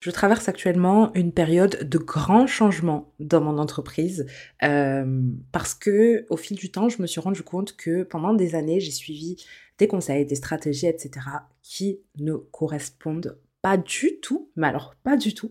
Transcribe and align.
Je 0.00 0.12
traverse 0.12 0.48
actuellement 0.48 1.12
une 1.14 1.32
période 1.32 1.88
de 1.88 1.98
grands 1.98 2.46
changements 2.46 3.12
dans 3.18 3.40
mon 3.40 3.58
entreprise 3.58 4.26
euh, 4.62 5.22
parce 5.50 5.74
que 5.74 6.24
au 6.30 6.36
fil 6.36 6.56
du 6.56 6.70
temps, 6.70 6.88
je 6.88 7.02
me 7.02 7.08
suis 7.08 7.20
rendu 7.20 7.42
compte 7.42 7.76
que 7.76 8.04
pendant 8.04 8.32
des 8.32 8.54
années, 8.54 8.78
j'ai 8.78 8.92
suivi 8.92 9.44
des 9.78 9.88
conseils, 9.88 10.24
des 10.24 10.36
stratégies, 10.36 10.86
etc. 10.86 11.26
qui 11.62 12.00
ne 12.18 12.34
correspondent 12.34 13.38
pas 13.60 13.76
du 13.76 14.20
tout, 14.20 14.50
mais 14.54 14.68
alors 14.68 14.94
pas 15.02 15.16
du 15.16 15.34
tout, 15.34 15.50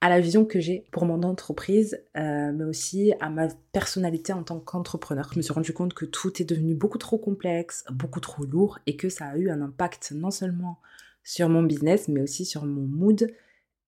à 0.00 0.08
la 0.08 0.20
vision 0.20 0.44
que 0.44 0.60
j'ai 0.60 0.84
pour 0.92 1.04
mon 1.04 1.24
entreprise, 1.24 2.00
euh, 2.16 2.52
mais 2.52 2.64
aussi 2.64 3.12
à 3.18 3.28
ma 3.28 3.48
personnalité 3.72 4.32
en 4.32 4.44
tant 4.44 4.60
qu'entrepreneur. 4.60 5.30
Je 5.32 5.38
me 5.38 5.42
suis 5.42 5.52
rendu 5.52 5.72
compte 5.72 5.94
que 5.94 6.04
tout 6.04 6.40
est 6.40 6.44
devenu 6.44 6.74
beaucoup 6.76 6.98
trop 6.98 7.18
complexe, 7.18 7.84
beaucoup 7.90 8.20
trop 8.20 8.44
lourd 8.44 8.78
et 8.86 8.96
que 8.96 9.08
ça 9.08 9.26
a 9.26 9.36
eu 9.36 9.50
un 9.50 9.60
impact 9.60 10.12
non 10.12 10.30
seulement 10.30 10.78
sur 11.24 11.48
mon 11.48 11.64
business, 11.64 12.06
mais 12.06 12.20
aussi 12.20 12.44
sur 12.44 12.64
mon 12.64 12.86
mood 12.86 13.26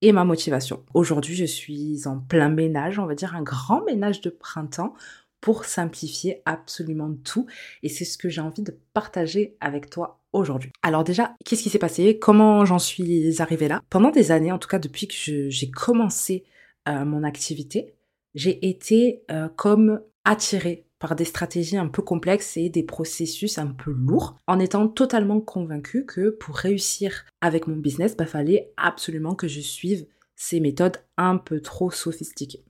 et 0.02 0.12
ma 0.12 0.24
motivation. 0.24 0.84
Aujourd'hui, 0.94 1.34
je 1.34 1.44
suis 1.44 2.06
en 2.06 2.18
plein 2.18 2.48
ménage, 2.48 2.98
on 2.98 3.06
va 3.06 3.14
dire 3.14 3.34
un 3.34 3.42
grand 3.42 3.82
ménage 3.84 4.20
de 4.20 4.30
printemps 4.30 4.94
pour 5.40 5.64
simplifier 5.64 6.42
absolument 6.44 7.12
tout. 7.24 7.46
Et 7.82 7.88
c'est 7.88 8.04
ce 8.04 8.18
que 8.18 8.28
j'ai 8.28 8.40
envie 8.40 8.62
de 8.62 8.76
partager 8.92 9.56
avec 9.60 9.90
toi 9.90 10.20
aujourd'hui. 10.32 10.72
Alors 10.82 11.04
déjà, 11.04 11.34
qu'est-ce 11.44 11.62
qui 11.62 11.70
s'est 11.70 11.78
passé? 11.78 12.18
Comment 12.18 12.64
j'en 12.64 12.78
suis 12.78 13.40
arrivée 13.40 13.68
là? 13.68 13.80
Pendant 13.90 14.10
des 14.10 14.30
années, 14.30 14.52
en 14.52 14.58
tout 14.58 14.68
cas 14.68 14.78
depuis 14.78 15.08
que 15.08 15.50
j'ai 15.50 15.70
commencé 15.70 16.44
euh, 16.88 17.04
mon 17.04 17.22
activité, 17.24 17.94
j'ai 18.34 18.68
été 18.68 19.22
euh, 19.30 19.48
comme 19.48 20.00
attirée 20.24 20.86
par 21.02 21.16
des 21.16 21.24
stratégies 21.24 21.76
un 21.76 21.88
peu 21.88 22.00
complexes 22.00 22.56
et 22.56 22.68
des 22.68 22.84
processus 22.84 23.58
un 23.58 23.66
peu 23.66 23.90
lourds, 23.90 24.36
en 24.46 24.60
étant 24.60 24.86
totalement 24.86 25.40
convaincue 25.40 26.06
que 26.06 26.30
pour 26.30 26.54
réussir 26.54 27.24
avec 27.40 27.66
mon 27.66 27.74
business, 27.74 28.12
il 28.12 28.18
bah, 28.18 28.26
fallait 28.26 28.72
absolument 28.76 29.34
que 29.34 29.48
je 29.48 29.60
suive 29.60 30.06
ces 30.36 30.60
méthodes 30.60 30.98
un 31.16 31.38
peu 31.38 31.60
trop 31.60 31.90
sophistiquées. 31.90 32.64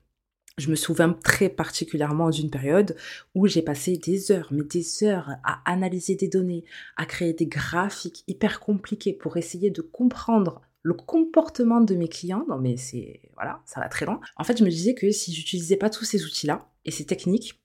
Je 0.57 0.71
me 0.71 0.77
souviens 0.77 1.13
très 1.13 1.51
particulièrement 1.51 2.31
d'une 2.31 2.51
période 2.51 2.97
où 3.35 3.47
j'ai 3.47 3.61
passé 3.61 3.99
des 3.99 4.33
heures, 4.33 4.49
mais 4.51 4.65
des 4.65 5.05
heures 5.05 5.29
à 5.45 5.61
analyser 5.71 6.15
des 6.15 6.29
données, 6.29 6.65
à 6.97 7.05
créer 7.05 7.35
des 7.35 7.47
graphiques 7.47 8.25
hyper 8.29 8.61
compliqués 8.61 9.13
pour 9.13 9.37
essayer 9.37 9.71
de 9.71 9.83
comprendre 9.83 10.63
le 10.83 10.95
comportement 10.95 11.83
de 11.83 11.95
mes 11.95 12.09
clients. 12.09 12.47
Non 12.49 12.59
mais 12.59 12.79
c'est 12.79 13.21
voilà, 13.35 13.61
ça 13.67 13.81
va 13.81 13.89
très 13.89 14.07
loin. 14.07 14.21
En 14.37 14.45
fait, 14.45 14.57
je 14.57 14.65
me 14.65 14.71
disais 14.71 14.95
que 14.95 15.11
si 15.11 15.35
j'utilisais 15.35 15.77
pas 15.77 15.91
tous 15.91 16.05
ces 16.05 16.25
outils-là 16.25 16.71
et 16.87 16.91
ces 16.91 17.05
techniques, 17.05 17.62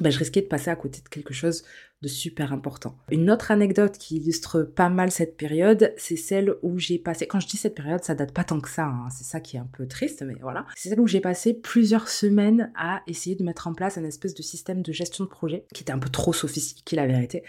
ben, 0.00 0.10
je 0.10 0.18
risquais 0.18 0.42
de 0.42 0.46
passer 0.46 0.70
à 0.70 0.76
côté 0.76 1.00
de 1.00 1.08
quelque 1.08 1.32
chose 1.32 1.62
de 2.02 2.08
super 2.08 2.52
important. 2.52 2.98
Une 3.10 3.30
autre 3.30 3.50
anecdote 3.50 3.96
qui 3.96 4.16
illustre 4.16 4.62
pas 4.62 4.90
mal 4.90 5.10
cette 5.10 5.36
période, 5.36 5.94
c'est 5.96 6.16
celle 6.16 6.54
où 6.62 6.78
j'ai 6.78 6.98
passé, 6.98 7.26
quand 7.26 7.40
je 7.40 7.46
dis 7.46 7.56
cette 7.56 7.74
période, 7.74 8.04
ça 8.04 8.14
date 8.14 8.32
pas 8.32 8.44
tant 8.44 8.60
que 8.60 8.68
ça, 8.68 8.84
hein, 8.84 9.08
c'est 9.10 9.24
ça 9.24 9.40
qui 9.40 9.56
est 9.56 9.60
un 9.60 9.68
peu 9.72 9.86
triste, 9.86 10.22
mais 10.22 10.34
voilà. 10.42 10.66
C'est 10.76 10.90
celle 10.90 11.00
où 11.00 11.06
j'ai 11.06 11.20
passé 11.20 11.54
plusieurs 11.54 12.08
semaines 12.08 12.70
à 12.76 13.02
essayer 13.06 13.36
de 13.36 13.44
mettre 13.44 13.68
en 13.68 13.72
place 13.72 13.96
un 13.96 14.04
espèce 14.04 14.34
de 14.34 14.42
système 14.42 14.82
de 14.82 14.92
gestion 14.92 15.24
de 15.24 15.30
projet 15.30 15.64
qui 15.72 15.82
était 15.82 15.92
un 15.92 15.98
peu 15.98 16.10
trop 16.10 16.34
sophistiqué, 16.34 16.96
la 16.96 17.06
vérité, 17.06 17.42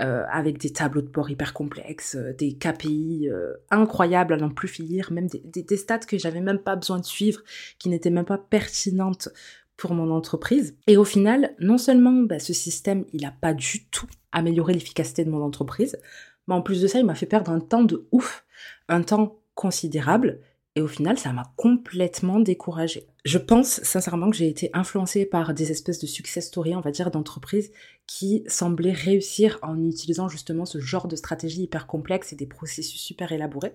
euh, 0.00 0.24
avec 0.30 0.58
des 0.58 0.72
tableaux 0.72 1.02
de 1.02 1.08
bord 1.08 1.30
hyper 1.30 1.54
complexes, 1.54 2.16
euh, 2.16 2.34
des 2.34 2.52
KPI 2.58 3.30
euh, 3.30 3.54
incroyables 3.70 4.34
à 4.34 4.36
n'en 4.36 4.50
plus 4.50 4.68
finir, 4.68 5.10
même 5.12 5.28
des, 5.28 5.62
des 5.62 5.76
stats 5.76 6.00
que 6.00 6.18
j'avais 6.18 6.42
même 6.42 6.58
pas 6.58 6.76
besoin 6.76 6.98
de 6.98 7.06
suivre, 7.06 7.40
qui 7.78 7.88
n'étaient 7.88 8.10
même 8.10 8.26
pas 8.26 8.38
pertinentes 8.38 9.30
pour 9.76 9.94
mon 9.94 10.10
entreprise. 10.10 10.76
Et 10.86 10.96
au 10.96 11.04
final, 11.04 11.54
non 11.58 11.78
seulement 11.78 12.12
bah, 12.22 12.38
ce 12.38 12.52
système, 12.52 13.04
il 13.12 13.22
n'a 13.22 13.32
pas 13.32 13.54
du 13.54 13.86
tout 13.86 14.06
amélioré 14.32 14.72
l'efficacité 14.72 15.24
de 15.24 15.30
mon 15.30 15.42
entreprise, 15.42 15.98
mais 16.46 16.54
en 16.54 16.62
plus 16.62 16.80
de 16.80 16.86
ça, 16.86 16.98
il 16.98 17.06
m'a 17.06 17.14
fait 17.14 17.26
perdre 17.26 17.50
un 17.50 17.60
temps 17.60 17.84
de 17.84 18.06
ouf, 18.12 18.44
un 18.88 19.02
temps 19.02 19.40
considérable. 19.54 20.40
Et 20.74 20.80
au 20.80 20.88
final, 20.88 21.18
ça 21.18 21.34
m'a 21.34 21.52
complètement 21.56 22.40
découragée. 22.40 23.06
Je 23.26 23.36
pense 23.36 23.82
sincèrement 23.82 24.30
que 24.30 24.36
j'ai 24.36 24.48
été 24.48 24.70
influencée 24.72 25.26
par 25.26 25.52
des 25.52 25.70
espèces 25.70 25.98
de 25.98 26.06
success 26.06 26.46
stories, 26.46 26.74
on 26.74 26.80
va 26.80 26.90
dire, 26.90 27.10
d'entreprises 27.10 27.70
qui 28.06 28.42
semblaient 28.46 28.92
réussir 28.92 29.58
en 29.62 29.82
utilisant 29.84 30.28
justement 30.28 30.64
ce 30.64 30.80
genre 30.80 31.08
de 31.08 31.16
stratégie 31.16 31.64
hyper 31.64 31.86
complexe 31.86 32.32
et 32.32 32.36
des 32.36 32.46
processus 32.46 33.00
super 33.00 33.32
élaborés. 33.32 33.74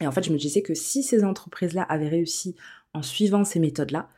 Et 0.00 0.06
en 0.06 0.10
fait, 0.10 0.24
je 0.24 0.32
me 0.32 0.38
disais 0.38 0.62
que 0.62 0.74
si 0.74 1.02
ces 1.02 1.22
entreprises-là 1.22 1.82
avaient 1.82 2.08
réussi 2.08 2.56
en 2.94 3.02
suivant 3.02 3.44
ces 3.44 3.60
méthodes-là, 3.60 4.08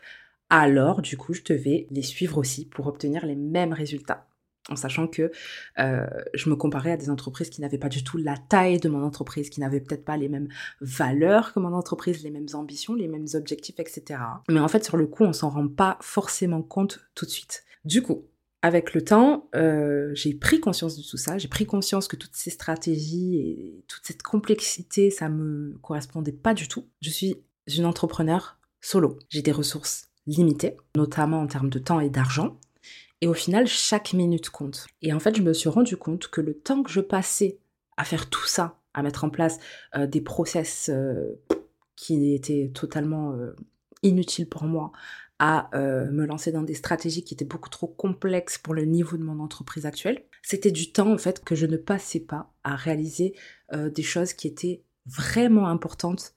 alors 0.54 1.02
du 1.02 1.16
coup 1.16 1.34
je 1.34 1.42
devais 1.42 1.86
les 1.90 2.02
suivre 2.02 2.38
aussi 2.38 2.66
pour 2.66 2.86
obtenir 2.86 3.26
les 3.26 3.34
mêmes 3.34 3.72
résultats. 3.72 4.28
En 4.70 4.76
sachant 4.76 5.08
que 5.08 5.30
euh, 5.78 6.06
je 6.32 6.48
me 6.48 6.56
comparais 6.56 6.92
à 6.92 6.96
des 6.96 7.10
entreprises 7.10 7.50
qui 7.50 7.60
n'avaient 7.60 7.76
pas 7.76 7.90
du 7.90 8.02
tout 8.02 8.16
la 8.16 8.36
taille 8.36 8.78
de 8.78 8.88
mon 8.88 9.02
entreprise, 9.02 9.50
qui 9.50 9.60
n'avaient 9.60 9.80
peut-être 9.80 10.06
pas 10.06 10.16
les 10.16 10.30
mêmes 10.30 10.48
valeurs 10.80 11.52
que 11.52 11.60
mon 11.60 11.74
entreprise, 11.74 12.22
les 12.22 12.30
mêmes 12.30 12.46
ambitions, 12.54 12.94
les 12.94 13.08
mêmes 13.08 13.26
objectifs, 13.34 13.78
etc. 13.78 14.20
Mais 14.48 14.60
en 14.60 14.68
fait, 14.68 14.82
sur 14.82 14.96
le 14.96 15.06
coup, 15.06 15.24
on 15.24 15.34
s'en 15.34 15.50
rend 15.50 15.68
pas 15.68 15.98
forcément 16.00 16.62
compte 16.62 17.00
tout 17.14 17.26
de 17.26 17.30
suite. 17.30 17.64
Du 17.84 18.00
coup, 18.00 18.24
avec 18.62 18.94
le 18.94 19.04
temps, 19.04 19.50
euh, 19.54 20.12
j'ai 20.14 20.32
pris 20.32 20.60
conscience 20.60 20.96
de 20.96 21.02
tout 21.02 21.18
ça. 21.18 21.36
J'ai 21.36 21.48
pris 21.48 21.66
conscience 21.66 22.08
que 22.08 22.16
toutes 22.16 22.36
ces 22.36 22.48
stratégies 22.48 23.36
et 23.36 23.84
toute 23.86 24.06
cette 24.06 24.22
complexité, 24.22 25.10
ça 25.10 25.28
me 25.28 25.76
correspondait 25.82 26.32
pas 26.32 26.54
du 26.54 26.68
tout. 26.68 26.88
Je 27.02 27.10
suis 27.10 27.36
une 27.76 27.84
entrepreneur 27.84 28.58
solo. 28.80 29.18
J'ai 29.28 29.42
des 29.42 29.52
ressources 29.52 30.08
limité, 30.26 30.76
notamment 30.96 31.40
en 31.40 31.46
termes 31.46 31.70
de 31.70 31.78
temps 31.78 32.00
et 32.00 32.10
d'argent. 32.10 32.58
Et 33.20 33.26
au 33.26 33.34
final, 33.34 33.66
chaque 33.66 34.12
minute 34.12 34.50
compte. 34.50 34.86
Et 35.02 35.12
en 35.12 35.20
fait, 35.20 35.36
je 35.36 35.42
me 35.42 35.52
suis 35.52 35.68
rendu 35.68 35.96
compte 35.96 36.28
que 36.28 36.40
le 36.40 36.54
temps 36.54 36.82
que 36.82 36.90
je 36.90 37.00
passais 37.00 37.58
à 37.96 38.04
faire 38.04 38.28
tout 38.28 38.46
ça, 38.46 38.78
à 38.92 39.02
mettre 39.02 39.24
en 39.24 39.30
place 39.30 39.58
euh, 39.96 40.06
des 40.06 40.20
process 40.20 40.90
euh, 40.92 41.40
qui 41.96 42.34
étaient 42.34 42.70
totalement 42.74 43.32
euh, 43.32 43.54
inutiles 44.02 44.48
pour 44.48 44.64
moi, 44.64 44.92
à 45.40 45.68
me 45.74 46.24
lancer 46.24 46.52
dans 46.52 46.62
des 46.62 46.74
stratégies 46.74 47.24
qui 47.24 47.34
étaient 47.34 47.44
beaucoup 47.44 47.68
trop 47.68 47.88
complexes 47.88 48.56
pour 48.56 48.72
le 48.72 48.84
niveau 48.84 49.16
de 49.16 49.24
mon 49.24 49.40
entreprise 49.40 49.84
actuelle, 49.84 50.24
c'était 50.42 50.70
du 50.70 50.92
temps 50.92 51.12
en 51.12 51.18
fait 51.18 51.44
que 51.44 51.56
je 51.56 51.66
ne 51.66 51.76
passais 51.76 52.20
pas 52.20 52.54
à 52.62 52.76
réaliser 52.76 53.34
des 53.72 54.02
choses 54.02 54.32
qui 54.32 54.46
étaient 54.46 54.84
vraiment 55.06 55.66
importantes 55.66 56.36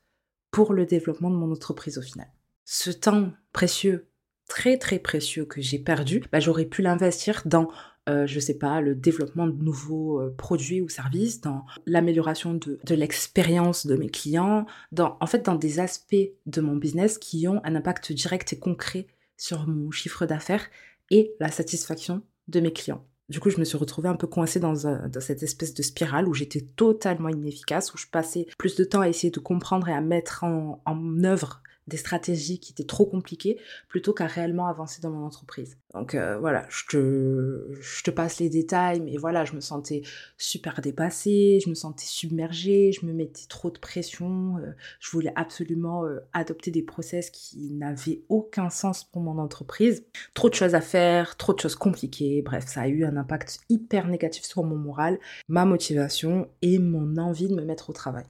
pour 0.52 0.74
le 0.74 0.86
développement 0.88 1.30
de 1.30 1.36
mon 1.36 1.52
entreprise 1.52 2.00
au 2.00 2.02
final 2.02 2.28
ce 2.70 2.92
temps 2.92 3.32
précieux, 3.54 4.10
très 4.50 4.78
très 4.78 5.00
précieux 5.00 5.46
que 5.46 5.62
j'ai 5.62 5.80
perdu, 5.80 6.22
bah, 6.34 6.42
j'aurais 6.42 6.66
pu 6.66 6.82
l'investir 6.82 7.42
dans, 7.46 7.70
euh, 8.10 8.28
je 8.28 8.42
sais 8.42 8.58
pas, 8.58 8.82
le 8.82 8.94
développement 8.94 9.48
de 9.48 9.64
nouveaux 9.64 10.20
euh, 10.20 10.36
produits 10.38 10.82
ou 10.82 10.90
services, 10.90 11.40
dans 11.40 11.66
l'amélioration 11.86 12.56
de, 12.56 12.78
de 12.84 12.96
l'expérience 12.96 13.88
de 13.88 13.96
mes 13.96 14.10
clients, 14.10 14.66
dans, 14.92 15.18
en 15.22 15.28
fait, 15.28 15.46
dans 15.46 15.56
des 15.56 15.80
aspects 15.80 16.16
de 16.46 16.62
mon 16.62 16.76
business 16.76 17.18
qui 17.18 17.48
ont 17.48 17.62
un 17.64 17.74
impact 17.74 18.12
direct 18.12 18.52
et 18.52 18.60
concret 18.60 19.08
sur 19.38 19.66
mon 19.66 19.90
chiffre 19.90 20.26
d'affaires 20.26 20.68
et 21.10 21.32
la 21.40 21.52
satisfaction 21.52 22.22
de 22.50 22.60
mes 22.60 22.74
clients. 22.74 23.06
Du 23.30 23.40
coup, 23.40 23.50
je 23.50 23.60
me 23.60 23.66
suis 23.66 23.78
retrouvée 23.78 24.10
un 24.10 24.16
peu 24.16 24.28
coincée 24.28 24.60
dans, 24.60 24.74
dans 24.74 25.22
cette 25.22 25.42
espèce 25.42 25.74
de 25.74 25.84
spirale 25.84 26.28
où 26.28 26.34
j'étais 26.34 26.62
totalement 26.76 27.30
inefficace, 27.30 27.94
où 27.94 27.98
je 27.98 28.08
passais 28.08 28.46
plus 28.58 28.76
de 28.76 28.84
temps 28.84 29.02
à 29.02 29.08
essayer 29.08 29.32
de 29.32 29.40
comprendre 29.40 29.88
et 29.88 29.94
à 29.94 30.02
mettre 30.02 30.44
en 30.44 31.24
œuvre 31.24 31.62
des 31.88 31.98
stratégies 31.98 32.60
qui 32.60 32.74
étaient 32.74 32.86
trop 32.86 33.06
compliquées 33.06 33.60
plutôt 33.88 34.14
qu'à 34.14 34.28
réellement 34.28 34.68
avancer 34.68 35.02
dans 35.02 35.10
mon 35.10 35.26
entreprise. 35.26 35.78
Donc 35.94 36.16
euh, 36.16 36.38
voilà, 36.38 36.66
je 36.70 36.84
te, 36.86 38.12
passe 38.12 38.40
les 38.40 38.50
détails, 38.50 39.00
mais 39.00 39.18
voilà, 39.18 39.46
je 39.46 39.54
me 39.54 39.62
sentais 39.62 40.02
super 40.38 40.82
dépassée, 40.82 41.60
je 41.64 41.70
me 41.70 41.76
sentais 41.76 42.06
submergée, 42.06 42.92
je 42.92 43.06
me 43.06 43.14
mettais 43.14 43.48
trop 43.48 43.70
de 43.70 43.80
pression, 43.80 44.58
euh, 44.58 44.72
je 45.00 45.12
voulais 45.12 45.32
absolument 45.36 46.06
euh, 46.06 46.20
adopter 46.34 46.72
des 46.72 46.84
process 46.84 47.30
qui 47.30 47.74
n'avaient 47.74 48.22
aucun 48.30 48.70
sens 48.70 49.04
pour 49.04 49.22
mon 49.22 49.38
entreprise. 49.40 50.06
Trop 50.34 50.50
de 50.50 50.56
choses 50.56 50.76
à 50.76 50.82
faire, 50.82 51.38
trop 51.38 51.54
de 51.54 51.60
choses 51.60 51.76
compliquées, 51.76 52.42
bref, 52.42 52.66
ça 52.68 52.82
a 52.82 52.88
eu 52.88 53.06
un 53.06 53.18
impact 53.18 53.60
hyper 53.70 54.08
négatif 54.08 54.44
sur 54.44 54.64
mon 54.64 54.78
moral, 54.78 55.20
ma 55.48 55.66
motivation 55.66 56.50
et 56.62 56.80
mon 56.80 57.18
envie 57.18 57.48
de 57.48 57.56
me 57.56 57.64
mettre 57.64 57.90
au 57.90 57.94
travail. 57.94 58.26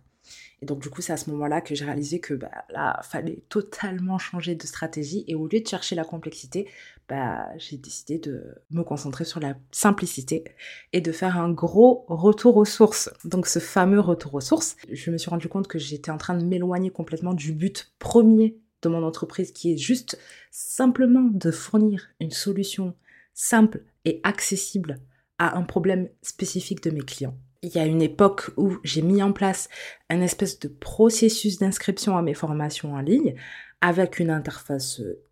Et 0.61 0.65
donc 0.65 0.79
du 0.79 0.89
coup, 0.89 1.01
c'est 1.01 1.13
à 1.13 1.17
ce 1.17 1.29
moment-là 1.29 1.61
que 1.61 1.75
j'ai 1.75 1.85
réalisé 1.85 2.19
que 2.19 2.33
bah, 2.33 2.49
là, 2.69 2.99
fallait 3.03 3.43
totalement 3.49 4.17
changer 4.17 4.55
de 4.55 4.65
stratégie. 4.65 5.23
Et 5.27 5.35
au 5.35 5.47
lieu 5.47 5.61
de 5.61 5.67
chercher 5.67 5.95
la 5.95 6.03
complexité, 6.03 6.67
bah, 7.07 7.47
j'ai 7.57 7.77
décidé 7.77 8.17
de 8.17 8.55
me 8.71 8.83
concentrer 8.83 9.23
sur 9.23 9.39
la 9.39 9.55
simplicité 9.71 10.43
et 10.93 11.01
de 11.01 11.11
faire 11.11 11.37
un 11.37 11.51
gros 11.51 12.05
retour 12.07 12.57
aux 12.57 12.65
sources. 12.65 13.11
Donc 13.23 13.45
ce 13.45 13.59
fameux 13.59 13.99
retour 13.99 14.33
aux 14.33 14.41
sources, 14.41 14.77
je 14.91 15.11
me 15.11 15.17
suis 15.17 15.29
rendu 15.29 15.47
compte 15.47 15.67
que 15.67 15.79
j'étais 15.79 16.11
en 16.11 16.17
train 16.17 16.35
de 16.35 16.43
m'éloigner 16.43 16.89
complètement 16.89 17.33
du 17.33 17.53
but 17.53 17.93
premier 17.99 18.57
de 18.81 18.89
mon 18.89 19.03
entreprise, 19.03 19.51
qui 19.51 19.73
est 19.73 19.77
juste 19.77 20.19
simplement 20.51 21.29
de 21.31 21.51
fournir 21.51 22.07
une 22.19 22.31
solution 22.31 22.95
simple 23.33 23.83
et 24.05 24.19
accessible 24.23 24.99
à 25.39 25.57
un 25.57 25.63
problème 25.63 26.09
spécifique 26.21 26.83
de 26.83 26.91
mes 26.91 27.01
clients 27.01 27.37
il 27.61 27.75
y 27.75 27.79
a 27.79 27.85
une 27.85 28.01
époque 28.01 28.51
où 28.57 28.77
j'ai 28.83 29.01
mis 29.01 29.21
en 29.21 29.31
place 29.31 29.69
un 30.09 30.21
espèce 30.21 30.59
de 30.59 30.67
processus 30.67 31.59
d'inscription 31.59 32.17
à 32.17 32.21
mes 32.21 32.33
formations 32.33 32.93
en 32.93 33.01
ligne 33.01 33.35
avec 33.81 34.19
une 34.19 34.29
interface 34.29 34.99
euh, 34.99 35.23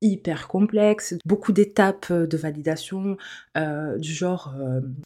hyper 0.00 0.48
complexe, 0.48 1.14
beaucoup 1.24 1.52
d'étapes 1.52 2.08
euh, 2.10 2.26
de 2.26 2.36
validation, 2.36 3.16
euh, 3.56 3.96
du 3.98 4.12
genre 4.12 4.54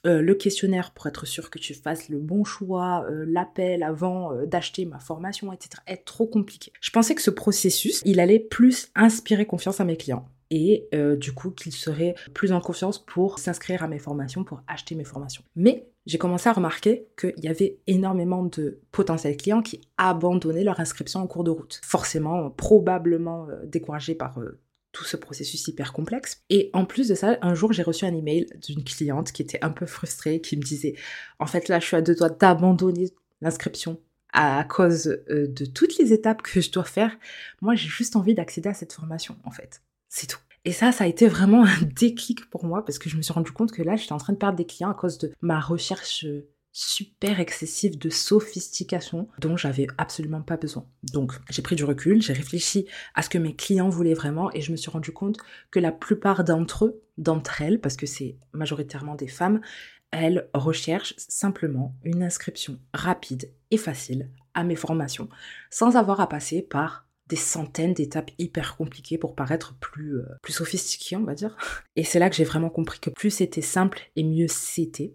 le 0.04 0.32
questionnaire 0.34 0.92
pour 0.92 1.06
être 1.06 1.26
sûr 1.26 1.50
que 1.50 1.58
tu 1.58 1.74
fasses 1.74 2.08
le 2.08 2.18
bon 2.18 2.44
choix, 2.44 3.06
l'appel 3.10 3.82
avant 3.82 4.32
d'acheter 4.44 4.86
ma 4.86 4.98
formation, 4.98 5.52
etc. 5.52 5.82
est 5.86 6.04
trop 6.04 6.26
compliqué. 6.26 6.72
Je 6.80 6.90
pensais 6.90 7.14
que 7.14 7.22
ce 7.22 7.30
processus, 7.30 8.00
il 8.04 8.20
allait 8.20 8.38
plus 8.38 8.88
inspirer 8.94 9.46
confiance 9.46 9.80
à 9.80 9.84
mes 9.84 9.96
clients 9.96 10.28
et 10.50 10.88
du 11.18 11.32
coup 11.32 11.50
qu'ils 11.50 11.72
seraient 11.72 12.14
plus 12.34 12.52
en 12.52 12.60
confiance 12.60 13.04
pour 13.04 13.38
s'inscrire 13.38 13.82
à 13.82 13.88
mes 13.88 13.98
formations, 13.98 14.44
pour 14.44 14.62
acheter 14.66 14.94
mes 14.94 15.04
formations. 15.04 15.42
Mais 15.54 15.88
j'ai 16.06 16.18
commencé 16.18 16.48
à 16.48 16.52
remarquer 16.52 17.08
qu'il 17.18 17.34
y 17.42 17.48
avait 17.48 17.78
énormément 17.88 18.44
de 18.44 18.80
potentiels 18.92 19.36
clients 19.36 19.62
qui 19.62 19.80
abandonnaient 19.98 20.62
leur 20.62 20.78
inscription 20.78 21.20
en 21.20 21.26
cours 21.26 21.42
de 21.42 21.50
route. 21.50 21.80
Forcément, 21.82 22.50
probablement 22.50 23.48
euh, 23.48 23.66
découragés 23.66 24.14
par 24.14 24.38
euh, 24.38 24.60
tout 24.92 25.04
ce 25.04 25.16
processus 25.16 25.66
hyper 25.66 25.92
complexe. 25.92 26.44
Et 26.48 26.70
en 26.72 26.84
plus 26.84 27.08
de 27.08 27.16
ça, 27.16 27.36
un 27.42 27.54
jour, 27.54 27.72
j'ai 27.72 27.82
reçu 27.82 28.04
un 28.04 28.14
email 28.14 28.46
d'une 28.64 28.84
cliente 28.84 29.32
qui 29.32 29.42
était 29.42 29.62
un 29.64 29.70
peu 29.70 29.84
frustrée, 29.84 30.40
qui 30.40 30.56
me 30.56 30.62
disait, 30.62 30.94
en 31.40 31.46
fait, 31.46 31.68
là, 31.68 31.80
je 31.80 31.86
suis 31.86 31.96
à 31.96 32.02
deux 32.02 32.14
doigts 32.14 32.30
d'abandonner 32.30 33.10
l'inscription 33.40 34.00
à 34.32 34.62
cause 34.64 35.08
euh, 35.28 35.48
de 35.48 35.64
toutes 35.64 35.98
les 35.98 36.12
étapes 36.12 36.42
que 36.42 36.60
je 36.60 36.70
dois 36.70 36.84
faire. 36.84 37.16
Moi, 37.62 37.74
j'ai 37.74 37.88
juste 37.88 38.14
envie 38.14 38.34
d'accéder 38.34 38.68
à 38.68 38.74
cette 38.74 38.92
formation, 38.92 39.36
en 39.44 39.50
fait. 39.50 39.82
C'est 40.08 40.26
tout. 40.26 40.38
Et 40.64 40.72
ça, 40.72 40.90
ça 40.90 41.04
a 41.04 41.06
été 41.06 41.28
vraiment 41.28 41.64
un 41.64 41.82
déclic 41.96 42.50
pour 42.50 42.64
moi 42.64 42.84
parce 42.84 42.98
que 42.98 43.08
je 43.08 43.16
me 43.16 43.22
suis 43.22 43.32
rendu 43.32 43.52
compte 43.52 43.72
que 43.72 43.82
là, 43.82 43.96
j'étais 43.96 44.12
en 44.12 44.18
train 44.18 44.32
de 44.32 44.38
perdre 44.38 44.56
des 44.56 44.66
clients 44.66 44.90
à 44.90 44.94
cause 44.94 45.18
de 45.18 45.32
ma 45.40 45.60
recherche 45.60 46.24
euh, 46.24 46.48
super 46.72 47.40
excessive 47.40 47.98
de 47.98 48.10
sophistication 48.10 49.28
dont 49.38 49.56
j'avais 49.56 49.86
absolument 49.96 50.42
pas 50.42 50.58
besoin. 50.58 50.84
Donc, 51.04 51.32
j'ai 51.48 51.62
pris 51.62 51.74
du 51.74 51.84
recul, 51.84 52.20
j'ai 52.20 52.34
réfléchi 52.34 52.86
à 53.14 53.22
ce 53.22 53.30
que 53.30 53.38
mes 53.38 53.56
clients 53.56 53.88
voulaient 53.88 54.12
vraiment 54.12 54.52
et 54.52 54.60
je 54.60 54.72
me 54.72 54.76
suis 54.76 54.90
rendu 54.90 55.10
compte 55.10 55.38
que 55.70 55.80
la 55.80 55.90
plupart 55.90 56.44
d'entre 56.44 56.84
eux, 56.84 57.02
d'entre 57.16 57.62
elles, 57.62 57.80
parce 57.80 57.96
que 57.96 58.04
c'est 58.04 58.36
majoritairement 58.52 59.14
des 59.14 59.26
femmes, 59.28 59.62
elles 60.10 60.50
recherchent 60.52 61.14
simplement 61.16 61.94
une 62.04 62.22
inscription 62.22 62.78
rapide 62.92 63.50
et 63.70 63.78
facile 63.78 64.30
à 64.52 64.62
mes 64.62 64.76
formations 64.76 65.30
sans 65.70 65.96
avoir 65.96 66.20
à 66.20 66.28
passer 66.28 66.60
par 66.60 67.05
des 67.28 67.36
centaines 67.36 67.94
d'étapes 67.94 68.30
hyper 68.38 68.76
compliquées 68.76 69.18
pour 69.18 69.34
paraître 69.34 69.74
plus, 69.78 70.18
euh, 70.18 70.26
plus 70.42 70.52
sophistiqué, 70.52 71.16
on 71.16 71.24
va 71.24 71.34
dire. 71.34 71.56
Et 71.96 72.04
c'est 72.04 72.18
là 72.18 72.30
que 72.30 72.36
j'ai 72.36 72.44
vraiment 72.44 72.70
compris 72.70 73.00
que 73.00 73.10
plus 73.10 73.30
c'était 73.30 73.62
simple 73.62 74.00
et 74.16 74.24
mieux 74.24 74.48
c'était. 74.48 75.14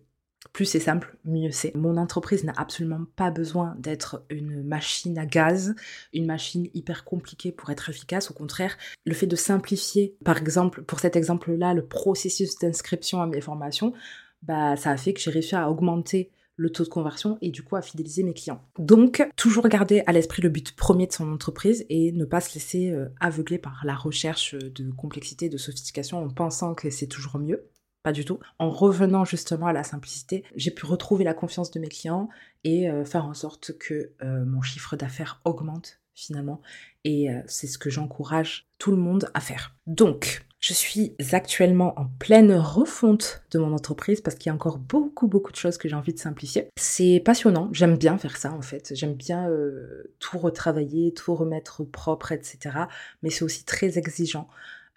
Plus 0.54 0.66
c'est 0.66 0.80
simple, 0.80 1.16
mieux 1.24 1.52
c'est. 1.52 1.74
Mon 1.76 1.96
entreprise 1.96 2.44
n'a 2.44 2.54
absolument 2.58 3.06
pas 3.16 3.32
besoin 3.32 3.76
d'être 3.80 4.26
une 4.30 4.64
machine 4.64 5.18
à 5.18 5.26
gaz, 5.26 5.76
une 6.14 6.26
machine 6.26 6.68
hyper 6.74 7.06
compliquée 7.06 7.54
pour 7.54 7.70
être 7.70 7.90
efficace. 7.90 8.32
Au 8.32 8.34
contraire, 8.34 8.76
le 9.06 9.14
fait 9.14 9.28
de 9.28 9.36
simplifier, 9.38 10.18
par 10.26 10.38
exemple, 10.38 10.84
pour 10.84 11.00
cet 11.00 11.16
exemple-là, 11.16 11.74
le 11.74 11.86
processus 11.86 12.58
d'inscription 12.58 13.22
à 13.22 13.28
mes 13.28 13.40
formations, 13.40 13.94
bah, 14.42 14.76
ça 14.76 14.92
a 14.92 14.98
fait 14.98 15.14
que 15.14 15.22
j'ai 15.22 15.32
réussi 15.32 15.56
à 15.56 15.70
augmenter 15.70 16.32
le 16.56 16.70
taux 16.70 16.84
de 16.84 16.90
conversion 16.90 17.38
et 17.42 17.52
du 17.52 17.64
coup 17.64 17.76
à 17.76 17.82
fidéliser 17.82 18.24
mes 18.24 18.34
clients. 18.34 18.64
Donc, 18.78 19.28
toujours 19.36 19.68
garder 19.68 20.04
à 20.06 20.12
l'esprit 20.12 20.42
le 20.42 20.50
but 20.50 20.76
premier 20.76 21.08
de 21.08 21.12
son 21.12 21.32
entreprise 21.32 21.86
et 21.90 22.12
ne 22.12 22.26
pas 22.26 22.42
se 22.42 22.54
laisser 22.54 22.92
euh, 22.92 23.10
aveugler 23.20 23.58
par 23.58 23.82
la 23.86 23.96
recherche 23.96 24.56
de 24.56 24.92
complexité, 24.92 25.50
de 25.50 25.58
sophistication 25.58 26.24
en 26.24 26.30
pensant 26.30 26.76
que 26.76 26.90
c'est 26.90 27.08
toujours 27.08 27.40
mieux. 27.40 27.68
Pas 28.04 28.12
du 28.12 28.26
tout. 28.26 28.40
En 28.58 28.72
revenant 28.72 29.26
justement 29.26 29.68
à 29.68 29.74
la 29.74 29.84
simplicité, 29.84 30.44
j'ai 30.56 30.72
pu 30.72 30.86
retrouver 30.86 31.24
la 31.24 31.36
confiance 31.36 31.70
de 31.70 31.80
mes 31.80 31.88
clients 31.88 32.30
et 32.64 32.90
euh, 32.90 33.06
faire 33.06 33.26
en 33.26 33.36
sorte 33.36 33.78
que 33.78 34.12
euh, 34.24 34.44
mon 34.46 34.62
chiffre 34.62 34.96
d'affaires 34.96 35.40
augmente 35.46 36.00
finalement. 36.14 36.62
Et 37.04 37.30
c'est 37.48 37.66
ce 37.66 37.80
que 37.80 37.90
j'encourage 37.90 38.68
tout 38.78 38.92
le 38.92 38.98
monde 38.98 39.32
à 39.34 39.40
faire. 39.40 39.76
Donc, 39.88 40.46
je 40.62 40.74
suis 40.74 41.16
actuellement 41.32 42.00
en 42.00 42.06
pleine 42.20 42.54
refonte 42.54 43.44
de 43.52 43.58
mon 43.58 43.74
entreprise 43.74 44.22
parce 44.22 44.36
qu'il 44.36 44.50
y 44.50 44.52
a 44.52 44.54
encore 44.54 44.78
beaucoup 44.78 45.28
beaucoup 45.28 45.52
de 45.52 45.58
choses 45.58 45.78
que 45.78 45.90
j'ai 45.90 45.96
envie 45.96 46.14
de 46.14 46.20
simplifier. 46.20 46.70
C'est 46.78 47.22
passionnant, 47.26 47.70
j'aime 47.74 47.98
bien 47.98 48.18
faire 48.20 48.38
ça 48.38 48.54
en 48.54 48.62
fait. 48.62 48.94
J'aime 48.96 49.16
bien 49.16 49.50
euh, 49.50 50.14
tout 50.20 50.38
retravailler, 50.38 51.14
tout 51.14 51.34
remettre 51.34 51.84
propre, 51.84 52.32
etc. 52.32 52.76
Mais 53.24 53.32
c'est 53.32 53.44
aussi 53.44 53.66
très 53.66 53.98
exigeant. 53.98 54.48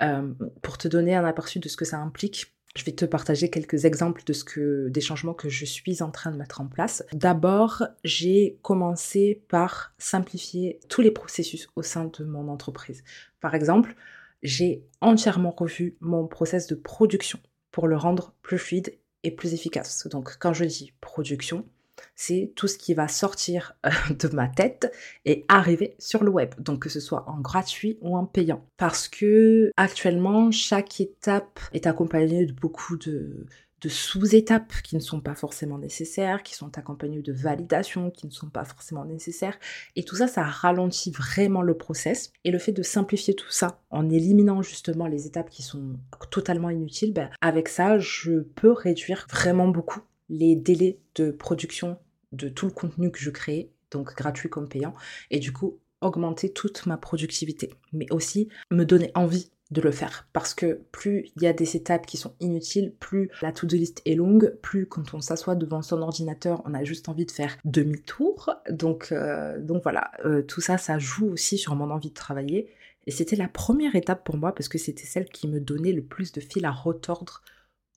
Euh, 0.03 0.33
pour 0.61 0.77
te 0.77 0.87
donner 0.87 1.15
un 1.15 1.25
aperçu 1.25 1.61
de 1.61 1.69
ce 1.69 1.79
que 1.79 1.85
ça 1.87 1.99
implique, 1.99 2.55
je 2.77 2.85
vais 2.85 2.93
te 2.93 3.05
partager 3.05 3.49
quelques 3.49 3.85
exemples 3.85 4.23
de 4.27 4.33
ce 4.33 4.45
que, 4.45 4.89
des 4.89 5.01
changements 5.01 5.33
que 5.33 5.49
je 5.49 5.65
suis 5.65 6.03
en 6.03 6.11
train 6.11 6.33
de 6.33 6.37
mettre 6.37 6.61
en 6.61 6.67
place. 6.67 7.05
D'abord, 7.13 7.85
j'ai 8.03 8.59
commencé 8.63 9.45
par 9.49 9.95
simplifier 9.97 10.81
tous 10.89 11.01
les 11.01 11.13
processus 11.13 11.69
au 11.77 11.83
sein 11.83 12.11
de 12.19 12.25
mon 12.25 12.49
entreprise. 12.49 13.05
Par 13.41 13.55
exemple, 13.55 13.95
j'ai 14.45 14.85
entièrement 15.01 15.55
revu 15.57 15.97
mon 16.01 16.29
process 16.29 16.69
de 16.69 16.77
production 16.77 17.41
pour 17.73 17.89
le 17.89 17.97
rendre 17.97 18.35
plus 18.43 18.59
fluide 18.59 18.97
et 19.25 19.31
plus 19.31 19.55
efficace. 19.55 20.07
Donc 20.09 20.37
quand 20.39 20.53
je 20.53 20.65
dis 20.65 20.93
production, 21.01 21.67
c'est 22.15 22.53
tout 22.55 22.69
ce 22.69 22.79
qui 22.79 22.95
va 22.95 23.09
sortir 23.09 23.77
euh, 23.87 23.91
de 24.11 24.29
ma 24.29 24.47
tête 24.47 24.93
et 25.25 25.45
arriver 25.49 25.97
sur 25.99 26.23
le 26.23 26.31
web. 26.31 26.55
Donc 26.59 26.83
que 26.83 26.89
ce 26.89 27.01
soit 27.01 27.29
en 27.29 27.41
gratuit 27.41 27.99
ou 28.03 28.17
en 28.17 28.27
payant. 28.27 28.65
Parce 28.77 29.09
que 29.09 29.71
actuellement, 29.77 30.51
chaque 30.51 31.01
étape 31.01 31.59
est 31.73 31.87
accompagnée 31.87 32.47
de 32.47 32.53
beaucoup 32.53 32.97
de, 32.97 33.47
de 33.85 33.89
sous-étapes 33.91 34.73
qui 34.83 34.97
ne 34.97 35.01
sont 35.01 35.21
pas 35.21 35.35
forcément 35.35 35.77
nécessaires, 35.77 36.43
qui 36.43 36.55
sont 36.55 36.79
accompagnées 36.79 37.21
de 37.21 37.33
validations 37.35 38.11
qui 38.11 38.27
ne 38.27 38.33
sont 38.33 38.49
pas 38.49 38.65
forcément 38.65 39.05
nécessaires. 39.05 39.59
Et 39.95 40.05
tout 40.05 40.17
ça, 40.17 40.27
ça 40.27 40.43
ralentit 40.43 41.11
vraiment 41.11 41.61
le 41.61 41.77
process. 41.77 42.33
Et 42.45 42.51
le 42.51 42.59
fait 42.59 42.73
de 42.73 42.83
simplifier 42.83 43.35
tout 43.35 43.51
ça 43.51 43.83
en 43.91 44.09
éliminant 44.09 44.63
justement 44.63 45.07
les 45.07 45.27
étapes 45.27 45.51
qui 45.51 45.63
sont 45.63 45.99
totalement 46.31 46.71
inutiles, 46.71 47.13
ben, 47.13 47.29
avec 47.43 47.69
ça, 47.69 47.99
je 47.99 48.41
peux 48.41 48.73
réduire 48.73 49.27
vraiment 49.31 49.69
beaucoup 49.69 50.01
les 50.31 50.57
délais 50.57 50.99
de 51.17 51.31
production 51.31 51.99
de 52.33 52.49
tout 52.49 52.65
le 52.65 52.73
contenu 52.73 53.11
que 53.11 53.19
je 53.19 53.31
crée, 53.31 53.71
donc 53.91 54.15
gratuit 54.17 54.49
comme 54.49 54.69
payant, 54.69 54.95
et 55.31 55.39
du 55.39 55.53
coup 55.53 55.79
augmenter 56.01 56.53
toute 56.53 56.87
ma 56.87 56.97
productivité, 56.97 57.71
mais 57.93 58.07
aussi 58.11 58.49
me 58.71 58.85
donner 58.85 59.11
envie 59.15 59.51
de 59.75 59.81
le 59.81 59.91
faire 59.91 60.27
parce 60.33 60.55
que 60.55 60.81
plus 60.93 61.31
il 61.37 61.43
y 61.43 61.47
a 61.47 61.53
des 61.53 61.77
étapes 61.77 62.07
qui 62.07 62.17
sont 62.17 62.35
inutiles, 62.41 62.95
plus 62.99 63.31
la 63.43 63.53
to-do 63.53 63.77
list 63.77 64.01
est 64.07 64.15
longue, 64.15 64.57
plus 64.63 64.87
quand 64.87 65.13
on 65.13 65.21
s'assoit 65.21 65.55
devant 65.57 65.83
son 65.83 66.01
ordinateur, 66.01 66.63
on 66.65 66.73
a 66.73 66.85
juste 66.85 67.09
envie 67.09 67.27
de 67.27 67.31
faire 67.31 67.57
demi-tour. 67.65 68.55
Donc, 68.71 69.13
euh, 69.13 69.61
donc 69.61 69.83
voilà, 69.83 70.13
euh, 70.25 70.43
tout 70.43 70.61
ça, 70.61 70.79
ça 70.79 70.99
joue 70.99 71.29
aussi 71.29 71.59
sur 71.59 71.75
mon 71.75 71.91
envie 71.91 72.11
de 72.11 72.15
travailler. 72.15 72.71
Et 73.07 73.11
c'était 73.11 73.37
la 73.37 73.49
première 73.49 73.97
étape 73.97 74.25
pour 74.25 74.37
moi 74.37 74.55
parce 74.55 74.69
que 74.69 74.79
c'était 74.79 75.05
celle 75.05 75.29
qui 75.29 75.49
me 75.49 75.61
donnait 75.61 75.93
le 75.93 76.03
plus 76.03 76.33
de 76.33 76.41
fil 76.41 76.65
à 76.65 76.71
retordre 76.71 77.43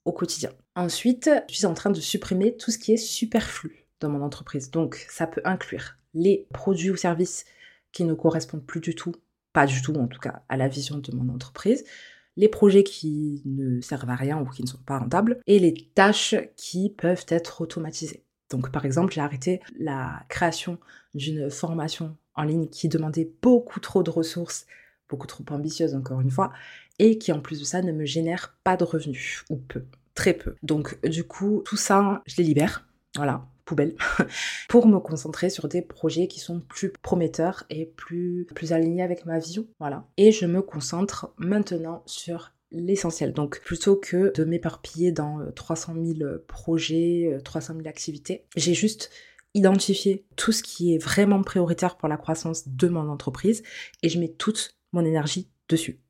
au 0.04 0.12
quotidien. 0.12 0.50
Ensuite, 0.74 1.30
je 1.48 1.54
suis 1.54 1.66
en 1.66 1.74
train 1.74 1.90
de 1.90 2.00
supprimer 2.00 2.56
tout 2.56 2.70
ce 2.70 2.78
qui 2.78 2.92
est 2.92 2.98
superflu 2.98 3.86
dans 4.00 4.10
mon 4.10 4.22
entreprise. 4.22 4.70
Donc 4.70 5.06
ça 5.08 5.26
peut 5.26 5.42
inclure 5.44 5.96
les 6.14 6.46
produits 6.52 6.90
ou 6.90 6.96
services 6.96 7.44
qui 7.92 8.04
ne 8.04 8.14
correspondent 8.14 8.66
plus 8.66 8.80
du 8.80 8.94
tout 8.94 9.14
pas 9.58 9.66
du 9.66 9.82
tout 9.82 9.92
en 9.96 10.06
tout 10.06 10.20
cas 10.20 10.42
à 10.48 10.56
la 10.56 10.68
vision 10.68 10.98
de 10.98 11.12
mon 11.16 11.34
entreprise, 11.34 11.82
les 12.36 12.46
projets 12.46 12.84
qui 12.84 13.42
ne 13.44 13.80
servent 13.80 14.08
à 14.08 14.14
rien 14.14 14.40
ou 14.40 14.44
qui 14.48 14.62
ne 14.62 14.68
sont 14.68 14.78
pas 14.86 15.00
rentables, 15.00 15.40
et 15.48 15.58
les 15.58 15.74
tâches 15.96 16.36
qui 16.56 16.90
peuvent 16.90 17.26
être 17.26 17.60
automatisées. 17.60 18.22
Donc 18.50 18.70
par 18.70 18.84
exemple, 18.84 19.12
j'ai 19.12 19.20
arrêté 19.20 19.60
la 19.76 20.22
création 20.28 20.78
d'une 21.12 21.50
formation 21.50 22.16
en 22.36 22.44
ligne 22.44 22.68
qui 22.68 22.86
demandait 22.88 23.32
beaucoup 23.42 23.80
trop 23.80 24.04
de 24.04 24.10
ressources, 24.10 24.64
beaucoup 25.08 25.26
trop 25.26 25.42
ambitieuse 25.50 25.96
encore 25.96 26.20
une 26.20 26.30
fois, 26.30 26.52
et 27.00 27.18
qui 27.18 27.32
en 27.32 27.40
plus 27.40 27.58
de 27.58 27.64
ça 27.64 27.82
ne 27.82 27.90
me 27.90 28.04
génère 28.04 28.56
pas 28.62 28.76
de 28.76 28.84
revenus, 28.84 29.44
ou 29.50 29.56
peu, 29.56 29.82
très 30.14 30.34
peu. 30.34 30.54
Donc 30.62 31.04
du 31.04 31.24
coup, 31.24 31.62
tout 31.64 31.76
ça, 31.76 32.22
je 32.26 32.36
les 32.36 32.44
libère. 32.44 32.86
Voilà, 33.16 33.44
poubelle 33.68 33.94
pour 34.68 34.86
me 34.86 34.98
concentrer 34.98 35.50
sur 35.50 35.68
des 35.68 35.82
projets 35.82 36.26
qui 36.26 36.40
sont 36.40 36.60
plus 36.60 36.90
prometteurs 37.02 37.64
et 37.68 37.84
plus, 37.84 38.46
plus 38.54 38.72
alignés 38.72 39.02
avec 39.02 39.26
ma 39.26 39.38
vision. 39.38 39.66
Voilà. 39.78 40.08
Et 40.16 40.32
je 40.32 40.46
me 40.46 40.62
concentre 40.62 41.34
maintenant 41.36 42.02
sur 42.06 42.52
l'essentiel. 42.72 43.32
Donc 43.32 43.60
plutôt 43.60 43.96
que 43.96 44.32
de 44.34 44.44
m'éparpiller 44.44 45.12
dans 45.12 45.38
300 45.54 45.96
euh, 45.96 46.14
000 46.14 46.30
projets, 46.46 47.38
300 47.44 47.74
euh, 47.74 47.76
000 47.78 47.88
activités, 47.88 48.46
j'ai 48.56 48.74
juste 48.74 49.10
identifié 49.54 50.24
tout 50.36 50.52
ce 50.52 50.62
qui 50.62 50.94
est 50.94 50.98
vraiment 50.98 51.42
prioritaire 51.42 51.96
pour 51.96 52.08
la 52.08 52.16
croissance 52.16 52.68
de 52.68 52.88
mon 52.88 53.08
entreprise 53.08 53.62
et 54.02 54.08
je 54.08 54.18
mets 54.18 54.28
toute 54.28 54.76
mon 54.92 55.04
énergie 55.04 55.50
dessus. 55.68 56.00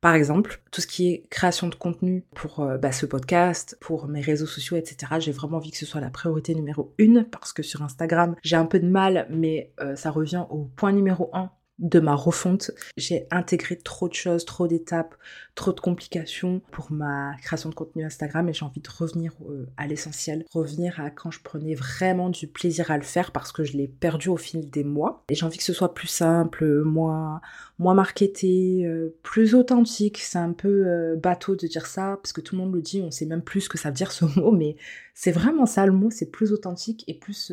Par 0.00 0.14
exemple, 0.14 0.60
tout 0.70 0.80
ce 0.80 0.86
qui 0.86 1.08
est 1.08 1.26
création 1.30 1.68
de 1.68 1.74
contenu 1.74 2.24
pour 2.34 2.60
euh, 2.60 2.78
bah, 2.78 2.92
ce 2.92 3.06
podcast, 3.06 3.76
pour 3.80 4.08
mes 4.08 4.20
réseaux 4.20 4.46
sociaux, 4.46 4.76
etc. 4.76 5.14
J'ai 5.18 5.32
vraiment 5.32 5.56
envie 5.56 5.70
que 5.70 5.78
ce 5.78 5.86
soit 5.86 6.00
la 6.00 6.10
priorité 6.10 6.54
numéro 6.54 6.94
une 6.98 7.24
parce 7.24 7.52
que 7.52 7.62
sur 7.62 7.82
Instagram, 7.82 8.36
j'ai 8.42 8.56
un 8.56 8.66
peu 8.66 8.78
de 8.78 8.86
mal, 8.86 9.26
mais 9.30 9.72
euh, 9.80 9.96
ça 9.96 10.10
revient 10.10 10.44
au 10.50 10.64
point 10.76 10.92
numéro 10.92 11.30
un 11.32 11.50
de 11.78 12.00
ma 12.00 12.14
refonte. 12.14 12.70
J'ai 12.96 13.26
intégré 13.30 13.76
trop 13.76 14.08
de 14.08 14.14
choses, 14.14 14.44
trop 14.44 14.66
d'étapes, 14.66 15.14
trop 15.54 15.72
de 15.72 15.80
complications 15.80 16.60
pour 16.70 16.90
ma 16.90 17.36
création 17.42 17.68
de 17.68 17.74
contenu 17.74 18.04
Instagram 18.04 18.48
et 18.48 18.54
j'ai 18.54 18.64
envie 18.64 18.80
de 18.80 18.88
revenir 18.88 19.32
euh, 19.48 19.66
à 19.76 19.86
l'essentiel, 19.86 20.44
revenir 20.52 21.00
à 21.00 21.10
quand 21.10 21.30
je 21.30 21.40
prenais 21.42 21.74
vraiment 21.74 22.30
du 22.30 22.46
plaisir 22.46 22.90
à 22.90 22.96
le 22.96 23.02
faire 23.02 23.30
parce 23.30 23.52
que 23.52 23.64
je 23.64 23.76
l'ai 23.76 23.88
perdu 23.88 24.28
au 24.28 24.36
fil 24.36 24.70
des 24.70 24.84
mois. 24.84 25.24
Et 25.28 25.34
j'ai 25.34 25.44
envie 25.44 25.58
que 25.58 25.64
ce 25.64 25.74
soit 25.74 25.92
plus 25.92 26.08
simple, 26.08 26.82
moins, 26.82 27.40
moins 27.78 27.94
marketé, 27.94 28.86
euh, 28.86 29.14
plus 29.22 29.54
authentique. 29.54 30.18
C'est 30.18 30.38
un 30.38 30.52
peu 30.52 30.86
euh, 30.86 31.16
bateau 31.16 31.56
de 31.56 31.66
dire 31.66 31.86
ça 31.86 32.18
parce 32.22 32.32
que 32.32 32.40
tout 32.40 32.56
le 32.56 32.62
monde 32.62 32.74
le 32.74 32.80
dit, 32.80 33.02
on 33.02 33.10
sait 33.10 33.26
même 33.26 33.42
plus 33.42 33.62
ce 33.62 33.68
que 33.68 33.78
ça 33.78 33.90
veut 33.90 33.96
dire 33.96 34.12
ce 34.12 34.24
mot, 34.40 34.50
mais 34.50 34.76
c'est 35.14 35.32
vraiment 35.32 35.66
ça 35.66 35.84
le 35.84 35.92
mot, 35.92 36.10
c'est 36.10 36.30
plus 36.30 36.52
authentique 36.52 37.04
et 37.06 37.14
plus 37.14 37.52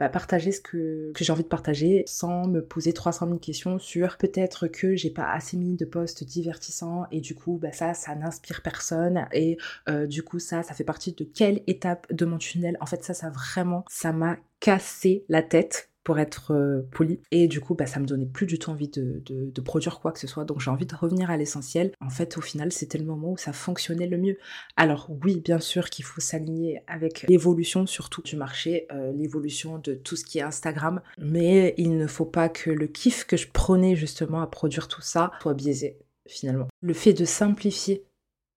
bah, 0.00 0.08
partager 0.08 0.50
ce 0.50 0.60
que, 0.60 1.12
j'ai 1.18 1.32
envie 1.32 1.44
de 1.44 1.48
partager 1.48 2.02
sans 2.06 2.48
me 2.48 2.64
poser 2.64 2.92
300 2.92 3.26
000 3.26 3.38
questions 3.38 3.78
sur 3.78 4.16
peut-être 4.16 4.66
que 4.66 4.96
j'ai 4.96 5.10
pas 5.10 5.30
assez 5.30 5.56
mis 5.56 5.76
de 5.76 5.84
posts 5.84 6.24
divertissants 6.24 7.06
et 7.12 7.20
du 7.20 7.34
coup 7.34 7.58
bah, 7.60 7.72
ça 7.72 7.94
ça 7.94 8.14
n'inspire 8.14 8.62
personne 8.62 9.26
et 9.32 9.56
euh, 9.88 10.06
du 10.06 10.22
coup 10.22 10.38
ça 10.40 10.62
ça 10.62 10.74
fait 10.74 10.84
partie 10.84 11.12
de 11.12 11.24
quelle 11.24 11.62
étape 11.66 12.12
de 12.12 12.24
mon 12.24 12.38
tunnel? 12.38 12.76
En 12.80 12.86
fait 12.86 13.04
ça 13.04 13.14
ça 13.14 13.30
vraiment 13.30 13.84
ça 13.88 14.12
m'a 14.12 14.36
cassé 14.60 15.24
la 15.28 15.42
tête 15.42 15.90
pour 16.04 16.18
être 16.18 16.52
euh, 16.52 16.86
poli. 16.92 17.20
Et 17.30 17.48
du 17.48 17.60
coup, 17.60 17.74
bah, 17.74 17.86
ça 17.86 17.98
me 17.98 18.06
donnait 18.06 18.26
plus 18.26 18.46
du 18.46 18.58
tout 18.58 18.70
envie 18.70 18.88
de, 18.88 19.22
de, 19.26 19.60
produire 19.62 20.00
quoi 20.00 20.12
que 20.12 20.18
ce 20.18 20.26
soit. 20.26 20.44
Donc 20.44 20.60
j'ai 20.60 20.70
envie 20.70 20.86
de 20.86 20.94
revenir 20.94 21.30
à 21.30 21.36
l'essentiel. 21.36 21.92
En 22.00 22.10
fait, 22.10 22.36
au 22.36 22.42
final, 22.42 22.70
c'était 22.70 22.98
le 22.98 23.06
moment 23.06 23.32
où 23.32 23.36
ça 23.38 23.52
fonctionnait 23.52 24.06
le 24.06 24.18
mieux. 24.18 24.36
Alors 24.76 25.08
oui, 25.24 25.40
bien 25.40 25.58
sûr 25.58 25.88
qu'il 25.88 26.04
faut 26.04 26.20
s'aligner 26.20 26.82
avec 26.86 27.26
l'évolution 27.28 27.86
surtout 27.86 28.22
du 28.22 28.36
marché, 28.36 28.86
euh, 28.92 29.12
l'évolution 29.12 29.78
de 29.78 29.94
tout 29.94 30.16
ce 30.16 30.24
qui 30.24 30.38
est 30.38 30.42
Instagram. 30.42 31.00
Mais 31.18 31.74
il 31.78 31.96
ne 31.96 32.06
faut 32.06 32.26
pas 32.26 32.50
que 32.50 32.70
le 32.70 32.86
kiff 32.86 33.24
que 33.24 33.38
je 33.38 33.48
prenais 33.48 33.96
justement 33.96 34.42
à 34.42 34.46
produire 34.46 34.88
tout 34.88 35.02
ça 35.02 35.32
soit 35.40 35.54
biaisé 35.54 35.98
finalement. 36.26 36.68
Le 36.80 36.94
fait 36.94 37.12
de 37.12 37.24
simplifier 37.24 38.04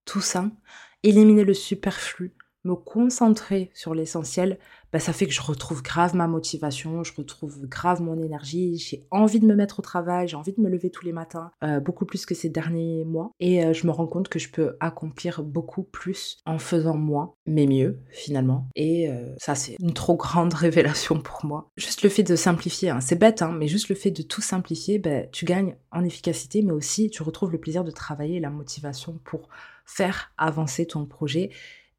tout 0.06 0.22
ça, 0.22 0.50
éliminer 1.04 1.44
le 1.44 1.54
superflu, 1.54 2.34
me 2.68 2.76
concentrer 2.76 3.70
sur 3.74 3.96
l'essentiel, 3.96 4.60
bah, 4.94 5.00
ça 5.00 5.12
fait 5.12 5.26
que 5.26 5.34
je 5.34 5.42
retrouve 5.42 5.84
grave 5.84 6.16
ma 6.16 6.28
motivation, 6.28 7.04
je 7.04 7.14
retrouve 7.14 7.68
grave 7.68 8.02
mon 8.02 8.22
énergie, 8.22 8.78
j'ai 8.78 9.06
envie 9.12 9.40
de 9.40 9.46
me 9.46 9.56
mettre 9.56 9.80
au 9.80 9.82
travail, 9.82 10.28
j'ai 10.28 10.38
envie 10.38 10.54
de 10.54 10.62
me 10.62 10.70
lever 10.70 10.90
tous 10.90 11.06
les 11.06 11.12
matins, 11.12 11.52
euh, 11.64 11.80
beaucoup 11.80 12.06
plus 12.06 12.26
que 12.26 12.34
ces 12.34 12.50
derniers 12.50 13.04
mois. 13.04 13.32
Et 13.40 13.64
euh, 13.64 13.74
je 13.74 13.86
me 13.86 13.92
rends 13.92 14.08
compte 14.08 14.30
que 14.30 14.40
je 14.40 14.50
peux 14.50 14.78
accomplir 14.80 15.44
beaucoup 15.44 15.84
plus 15.84 16.38
en 16.46 16.58
faisant 16.58 16.96
moins, 16.96 17.34
mais 17.46 17.68
mieux 17.68 18.00
finalement. 18.10 18.68
Et 18.76 19.10
euh, 19.10 19.36
ça, 19.38 19.56
c'est 19.56 19.76
une 19.80 19.94
trop 19.94 20.16
grande 20.16 20.54
révélation 20.54 21.20
pour 21.20 21.46
moi. 21.46 21.70
Juste 21.76 22.04
le 22.04 22.10
fait 22.10 22.24
de 22.24 22.36
simplifier, 22.36 22.90
hein, 22.90 23.02
c'est 23.02 23.20
bête, 23.20 23.42
hein, 23.42 23.54
mais 23.58 23.68
juste 23.68 23.90
le 23.90 23.96
fait 23.96 24.12
de 24.12 24.22
tout 24.22 24.42
simplifier, 24.42 25.00
bah, 25.00 25.24
tu 25.32 25.44
gagnes 25.44 25.76
en 25.92 26.04
efficacité, 26.04 26.62
mais 26.62 26.74
aussi 26.74 27.10
tu 27.10 27.24
retrouves 27.24 27.52
le 27.52 27.60
plaisir 27.60 27.84
de 27.84 27.92
travailler 27.92 28.38
et 28.38 28.42
la 28.42 28.50
motivation 28.50 29.20
pour 29.26 29.50
faire 29.86 30.32
avancer 30.38 30.86
ton 30.86 31.06
projet. 31.06 31.50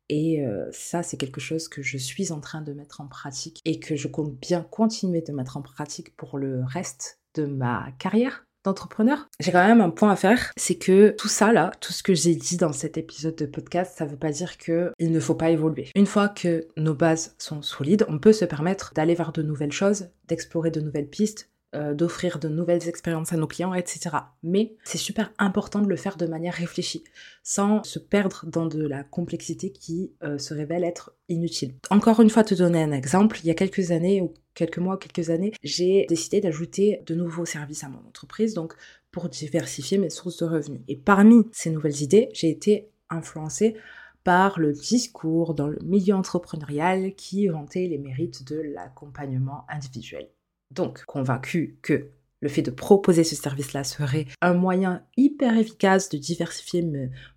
Et 0.09 0.45
euh, 0.45 0.69
ça, 0.73 1.03
c'est 1.03 1.17
quelque 1.17 1.41
chose 1.41 1.69
que 1.69 1.83
je 1.83 1.99
suis 1.99 2.33
en 2.33 2.41
train 2.41 2.63
de 2.63 2.73
mettre 2.73 3.01
en 3.01 3.07
pratique 3.07 3.61
et 3.65 3.79
que 3.79 3.97
je 3.97 4.09
compte 4.09 4.35
bien 4.35 4.63
continuer 4.63 5.23
de 5.23 5.33
mettre 5.33 5.57
en 5.57 5.63
pratique 5.63 6.17
pour 6.17 6.39
le 6.39 6.63
reste 6.65 7.21
de 7.35 7.45
ma 7.45 7.93
carrière 7.99 8.45
d'entrepreneur. 8.65 9.29
J'ai 9.41 9.53
quand 9.53 9.67
même 9.67 9.81
un 9.81 9.91
point 9.91 10.11
à 10.11 10.17
faire, 10.17 10.53
c'est 10.57 10.77
que 10.77 11.11
tout 11.11 11.29
ça 11.29 11.53
là, 11.53 11.71
tout 11.81 11.93
ce 11.93 12.03
que 12.03 12.15
j'ai 12.15 12.35
dit 12.35 12.57
dans 12.57 12.73
cet 12.73 12.97
épisode 12.99 13.37
de 13.37 13.47
podcast, 13.47 13.95
ça 13.97 14.05
veut 14.05 14.17
pas 14.17 14.31
dire 14.31 14.59
que 14.59 14.93
il 14.99 15.13
ne 15.13 15.21
faut 15.21 15.35
pas 15.35 15.51
évoluer. 15.51 15.89
Une 15.95 16.07
fois 16.07 16.29
que 16.29 16.67
nos 16.77 16.95
bases 16.95 17.35
sont 17.39 17.63
solides, 17.63 18.05
on 18.09 18.19
peut 18.19 18.33
se 18.33 18.45
permettre 18.45 18.93
d'aller 18.95 19.15
vers 19.15 19.33
de 19.33 19.43
nouvelles 19.43 19.73
choses, 19.73 20.09
d'explorer 20.27 20.71
de 20.71 20.81
nouvelles 20.81 21.09
pistes, 21.09 21.51
euh, 21.75 21.93
d'offrir 21.93 22.39
de 22.39 22.49
nouvelles 22.49 22.89
expériences 22.89 23.33
à 23.33 23.37
nos 23.37 23.47
clients, 23.47 23.75
etc. 23.75 24.17
Mais 24.43 24.77
c'est 24.85 24.97
super 24.97 25.31
important 25.39 25.81
de 25.81 25.89
le 25.89 25.97
faire 25.97 26.17
de 26.17 26.27
manière 26.27 26.55
réfléchie, 26.55 27.05
sans 27.43 27.83
se 27.85 27.99
perdre 27.99 28.47
dans 28.47 28.65
de 28.65 28.87
la 28.87 29.05
complexité 29.05 29.71
qui 29.71 30.13
euh, 30.23 30.39
se 30.39 30.55
révèle 30.55 30.83
être 30.83 31.13
inutile. 31.29 31.75
Encore 31.91 32.21
une 32.21 32.31
fois, 32.31 32.43
te 32.43 32.55
donner 32.55 32.83
un 32.83 32.93
exemple, 32.93 33.39
il 33.43 33.49
y 33.49 33.51
a 33.51 33.55
quelques 33.55 33.91
années, 33.91 34.23
ou 34.23 34.33
quelques 34.55 34.79
mois, 34.79 34.97
quelques 34.97 35.29
années, 35.29 35.53
j'ai 35.63 36.07
décidé 36.09 36.41
d'ajouter 36.41 37.03
de 37.07 37.15
nouveaux 37.15 37.45
services 37.45 37.85
à 37.85 37.91
mon 37.91 37.99
entreprise, 37.99 38.55
donc 38.55 38.75
pour 39.11 39.29
diversifier 39.29 39.99
mes 39.99 40.11
sources 40.11 40.39
de 40.39 40.47
revenus. 40.47 40.81
Et 40.89 40.97
parmi 40.97 41.45
ces 41.53 41.69
nouvelles 41.69 42.03
idées, 42.03 42.31
j'ai 42.33 42.49
été 42.49 42.89
influencée 43.11 43.77
par 44.25 44.59
le 44.59 44.73
discours 44.73 45.55
dans 45.55 45.69
le 45.69 45.79
milieu 45.83 46.15
entrepreneurial 46.15 47.15
qui 47.15 47.47
vantait 47.49 47.87
les 47.87 47.99
mérites 47.99 48.47
de 48.47 48.61
l'accompagnement 48.61 49.65
individuel. 49.69 50.29
Donc, 50.71 51.05
convaincu 51.05 51.79
que 51.83 52.11
le 52.41 52.49
fait 52.49 52.63
de 52.63 52.71
proposer 52.71 53.25
ce 53.25 53.35
service-là 53.35 53.85
serait 53.85 54.27
un 54.41 54.55
moyen 54.55 55.03
hyper 55.17 55.57
efficace 55.59 56.09
de 56.09 56.19
diversifier 56.19 56.85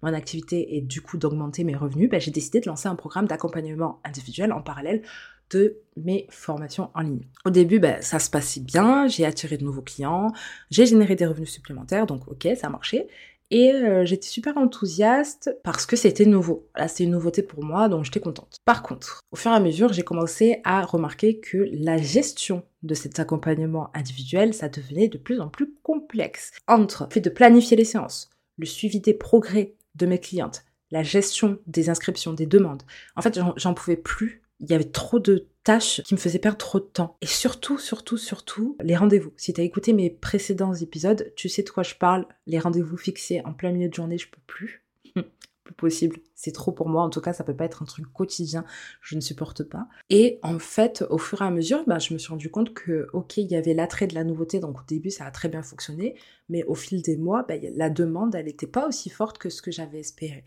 mon 0.04 0.14
activité 0.14 0.76
et 0.76 0.82
du 0.82 1.02
coup 1.02 1.18
d'augmenter 1.18 1.64
mes 1.64 1.76
revenus, 1.76 2.10
ben, 2.10 2.20
j'ai 2.20 2.32
décidé 2.32 2.60
de 2.60 2.68
lancer 2.68 2.88
un 2.88 2.96
programme 2.96 3.28
d'accompagnement 3.28 4.00
individuel 4.04 4.54
en 4.54 4.62
parallèle 4.62 5.02
de 5.50 5.82
mes 5.98 6.28
formations 6.30 6.92
en 6.94 7.02
ligne. 7.02 7.28
Au 7.46 7.50
début, 7.50 7.80
ben, 7.80 8.02
ça 8.02 8.20
se 8.20 8.30
passait 8.30 8.62
bien, 8.62 9.08
j'ai 9.08 9.26
attiré 9.26 9.58
de 9.58 9.64
nouveaux 9.64 9.82
clients, 9.82 10.32
j'ai 10.70 10.86
généré 10.86 11.16
des 11.16 11.26
revenus 11.26 11.52
supplémentaires, 11.52 12.06
donc 12.06 12.28
ok, 12.28 12.48
ça 12.56 12.68
a 12.68 12.70
marché. 12.70 13.08
Et 13.52 13.74
euh, 13.74 14.06
j'étais 14.06 14.28
super 14.28 14.58
enthousiaste 14.58 15.56
parce 15.64 15.86
que 15.86 15.98
c'était 15.98 16.26
nouveau. 16.26 16.70
Là, 16.76 16.88
c'est 16.88 17.04
une 17.04 17.12
nouveauté 17.12 17.44
pour 17.44 17.64
moi, 17.64 17.90
donc 17.90 18.06
j'étais 18.06 18.22
contente. 18.22 18.56
Par 18.64 18.82
contre, 18.82 19.20
au 19.32 19.36
fur 19.36 19.52
et 19.52 19.56
à 19.56 19.60
mesure, 19.60 19.92
j'ai 19.92 20.04
commencé 20.04 20.62
à 20.64 20.82
remarquer 20.84 21.40
que 21.40 21.70
la 21.74 21.98
gestion 21.98 22.64
de 22.82 22.96
cet 22.96 23.20
accompagnement 23.20 23.92
individuel, 23.94 24.54
ça 24.54 24.70
devenait 24.70 25.10
de 25.10 25.18
plus 25.18 25.42
en 25.42 25.50
plus 25.50 25.74
complexe. 25.84 26.52
Entre 26.68 27.04
le 27.04 27.14
fait 27.14 27.20
de 27.20 27.30
planifier 27.30 27.76
les 27.76 27.86
séances, 27.86 28.30
le 28.58 28.66
suivi 28.66 29.02
des 29.02 29.14
progrès 29.14 29.76
de 29.96 30.06
mes 30.06 30.20
clientes, 30.20 30.64
la 30.90 31.04
gestion 31.04 31.60
des 31.68 31.90
inscriptions, 31.90 32.34
des 32.34 32.46
demandes. 32.46 32.84
En 33.18 33.22
fait, 33.22 33.38
j'en 33.58 33.74
pouvais 33.74 33.98
plus. 33.98 34.42
Il 34.62 34.70
y 34.70 34.74
avait 34.74 34.86
trop 34.86 35.20
de 35.20 35.48
tâches 35.64 36.02
qui 36.04 36.14
me 36.14 36.20
faisaient 36.20 36.40
perdre 36.40 36.58
trop 36.58 36.80
de 36.80 36.86
temps. 36.86 37.18
Et 37.22 37.28
surtout, 37.28 37.78
surtout, 37.78 38.18
surtout, 38.18 38.76
les 38.82 38.96
rendez-vous. 38.96 39.34
Si 39.38 39.54
tu 39.54 39.62
as 39.62 39.64
écouté 39.64 39.94
mes 39.94 40.10
précédents 40.10 40.74
épisodes, 40.74 41.32
tu 41.36 41.50
sais 41.50 41.64
de 41.64 41.70
quoi 41.70 41.84
je 41.84 41.96
parle. 41.96 42.26
Les 42.48 42.60
rendez-vous 42.60 42.98
fixés 42.98 43.42
en 43.46 43.54
plein 43.54 43.72
milieu 43.72 43.90
de 43.90 43.94
journée, 43.94 44.18
je 44.18 44.30
peux 44.30 44.42
plus. 44.48 44.84
plus 45.64 45.74
possible. 45.76 46.18
C'est 46.36 46.52
trop 46.52 46.72
pour 46.72 46.90
moi. 46.90 47.04
En 47.04 47.10
tout 47.10 47.22
cas, 47.22 47.34
ça 47.34 47.44
peut 47.44 47.56
pas 47.56 47.66
être 47.66 47.84
un 47.84 47.86
truc 47.86 48.12
quotidien. 48.12 48.66
Je 49.02 49.16
ne 49.16 49.22
supporte 49.22 49.64
pas. 49.64 49.88
Et 50.10 50.40
en 50.42 50.60
fait, 50.60 51.04
au 51.10 51.18
fur 51.18 51.42
et 51.42 51.46
à 51.46 51.52
mesure, 51.52 51.84
bah, 51.86 52.00
je 52.00 52.14
me 52.14 52.20
suis 52.20 52.30
rendu 52.30 52.50
compte 52.50 52.74
que, 52.74 53.08
ok, 53.14 53.38
il 53.38 53.52
y 53.52 53.56
avait 53.56 53.74
l'attrait 53.74 54.08
de 54.08 54.16
la 54.16 54.24
nouveauté. 54.24 54.60
Donc 54.60 54.80
au 54.80 54.86
début, 54.88 55.12
ça 55.12 55.26
a 55.26 55.32
très 55.32 55.50
bien 55.50 55.62
fonctionné. 55.62 56.16
Mais 56.50 56.64
au 56.64 56.76
fil 56.76 57.02
des 57.02 57.18
mois, 57.18 57.44
bah, 57.48 57.56
la 57.76 57.90
demande, 57.90 58.34
elle 58.36 58.46
n'était 58.46 58.68
pas 58.68 58.88
aussi 58.88 59.10
forte 59.10 59.38
que 59.38 59.50
ce 59.50 59.62
que 59.62 59.72
j'avais 59.72 60.00
espéré. 60.00 60.44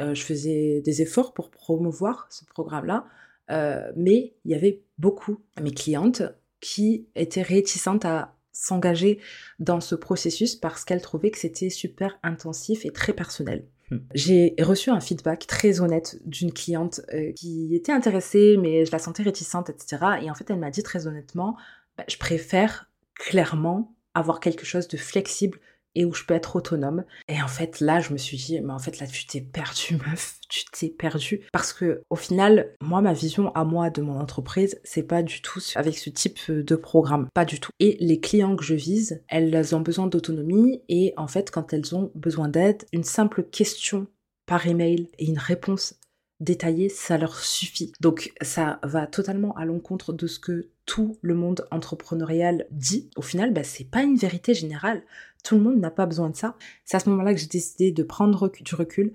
Euh, 0.00 0.14
je 0.14 0.22
faisais 0.22 0.80
des 0.80 1.02
efforts 1.02 1.34
pour 1.34 1.50
promouvoir 1.50 2.26
ce 2.30 2.44
programme-là. 2.44 3.06
Euh, 3.50 3.92
mais 3.96 4.34
il 4.44 4.50
y 4.50 4.54
avait 4.54 4.82
beaucoup 4.98 5.38
de 5.56 5.62
mes 5.62 5.72
clientes 5.72 6.22
qui 6.60 7.08
étaient 7.14 7.42
réticentes 7.42 8.04
à 8.04 8.36
s'engager 8.52 9.18
dans 9.58 9.80
ce 9.80 9.94
processus 9.94 10.54
parce 10.54 10.84
qu'elles 10.84 11.02
trouvaient 11.02 11.30
que 11.30 11.38
c'était 11.38 11.70
super 11.70 12.18
intensif 12.22 12.86
et 12.86 12.90
très 12.90 13.12
personnel. 13.12 13.66
Hmm. 13.90 13.98
J'ai 14.14 14.54
reçu 14.60 14.90
un 14.90 15.00
feedback 15.00 15.46
très 15.46 15.80
honnête 15.80 16.18
d'une 16.24 16.52
cliente 16.52 17.00
euh, 17.12 17.32
qui 17.32 17.74
était 17.74 17.92
intéressée, 17.92 18.56
mais 18.58 18.86
je 18.86 18.92
la 18.92 18.98
sentais 18.98 19.22
réticente, 19.22 19.68
etc. 19.70 19.98
Et 20.22 20.30
en 20.30 20.34
fait, 20.34 20.48
elle 20.48 20.58
m'a 20.58 20.70
dit 20.70 20.82
très 20.82 21.06
honnêtement, 21.06 21.56
bah, 21.98 22.04
je 22.08 22.16
préfère 22.16 22.90
clairement 23.14 23.94
avoir 24.14 24.40
quelque 24.40 24.64
chose 24.64 24.88
de 24.88 24.96
flexible 24.96 25.58
et 25.94 26.04
où 26.04 26.12
je 26.12 26.24
peux 26.24 26.34
être 26.34 26.56
autonome. 26.56 27.04
Et 27.28 27.40
en 27.42 27.48
fait, 27.48 27.80
là, 27.80 28.00
je 28.00 28.12
me 28.12 28.18
suis 28.18 28.36
dit, 28.36 28.60
mais 28.60 28.72
en 28.72 28.78
fait, 28.78 28.98
là, 28.98 29.06
tu 29.06 29.26
t'es 29.26 29.40
perdu, 29.40 29.96
meuf, 30.06 30.38
tu 30.48 30.64
t'es 30.72 30.88
perdu. 30.88 31.42
Parce 31.52 31.72
que, 31.72 32.02
au 32.10 32.16
final, 32.16 32.74
moi, 32.82 33.00
ma 33.00 33.12
vision 33.12 33.52
à 33.54 33.64
moi 33.64 33.90
de 33.90 34.02
mon 34.02 34.18
entreprise, 34.18 34.80
c'est 34.84 35.02
pas 35.02 35.22
du 35.22 35.42
tout 35.42 35.60
avec 35.74 35.98
ce 35.98 36.10
type 36.10 36.50
de 36.50 36.76
programme. 36.76 37.28
Pas 37.34 37.44
du 37.44 37.60
tout. 37.60 37.70
Et 37.80 37.96
les 38.00 38.20
clients 38.20 38.56
que 38.56 38.64
je 38.64 38.74
vise, 38.74 39.22
elles 39.28 39.74
ont 39.74 39.80
besoin 39.80 40.06
d'autonomie 40.06 40.82
et 40.88 41.14
en 41.16 41.28
fait, 41.28 41.50
quand 41.50 41.72
elles 41.72 41.94
ont 41.94 42.10
besoin 42.14 42.48
d'aide, 42.48 42.84
une 42.92 43.04
simple 43.04 43.44
question 43.44 44.06
par 44.46 44.66
email 44.66 45.10
et 45.18 45.26
une 45.26 45.38
réponse 45.38 45.98
détaillée, 46.40 46.88
ça 46.88 47.18
leur 47.18 47.38
suffit. 47.38 47.92
Donc 48.00 48.32
ça 48.42 48.80
va 48.82 49.06
totalement 49.06 49.54
à 49.56 49.64
l'encontre 49.64 50.12
de 50.12 50.26
ce 50.26 50.38
que 50.38 50.68
tout 50.86 51.16
le 51.22 51.34
monde 51.34 51.66
entrepreneurial 51.70 52.66
dit. 52.70 53.10
Au 53.16 53.22
final, 53.22 53.52
bah, 53.52 53.64
c'est 53.64 53.84
pas 53.84 54.02
une 54.02 54.16
vérité 54.16 54.54
générale. 54.54 55.02
Tout 55.42 55.56
le 55.56 55.62
monde 55.62 55.78
n'a 55.78 55.90
pas 55.90 56.06
besoin 56.06 56.30
de 56.30 56.36
ça. 56.36 56.56
C'est 56.84 56.96
à 56.96 57.00
ce 57.00 57.08
moment-là 57.10 57.34
que 57.34 57.40
j'ai 57.40 57.46
décidé 57.46 57.92
de 57.92 58.02
prendre 58.02 58.50
du 58.50 58.74
recul, 58.74 59.12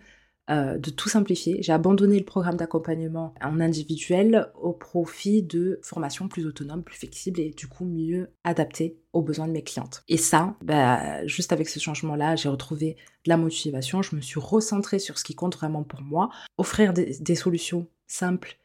euh, 0.49 0.77
de 0.77 0.89
tout 0.89 1.09
simplifier. 1.09 1.61
J'ai 1.61 1.73
abandonné 1.73 2.17
le 2.17 2.25
programme 2.25 2.57
d'accompagnement 2.57 3.33
en 3.41 3.59
individuel 3.59 4.51
au 4.59 4.73
profit 4.73 5.43
de 5.43 5.79
formations 5.83 6.27
plus 6.27 6.47
autonomes, 6.47 6.83
plus 6.83 6.97
flexibles 6.97 7.39
et 7.39 7.51
du 7.51 7.67
coup 7.67 7.85
mieux 7.85 8.29
adaptées 8.43 8.97
aux 9.13 9.21
besoins 9.21 9.47
de 9.47 9.53
mes 9.53 9.63
clientes. 9.63 10.03
Et 10.07 10.17
ça, 10.17 10.55
bah, 10.61 11.25
juste 11.27 11.51
avec 11.53 11.69
ce 11.69 11.79
changement-là, 11.79 12.35
j'ai 12.35 12.49
retrouvé 12.49 12.97
de 13.25 13.29
la 13.29 13.37
motivation. 13.37 14.01
Je 14.01 14.15
me 14.15 14.21
suis 14.21 14.39
recentrée 14.39 14.99
sur 14.99 15.19
ce 15.19 15.23
qui 15.23 15.35
compte 15.35 15.55
vraiment 15.55 15.83
pour 15.83 16.01
moi, 16.01 16.29
offrir 16.57 16.93
des 16.93 17.35
solutions 17.35 17.87
simples 18.07 18.57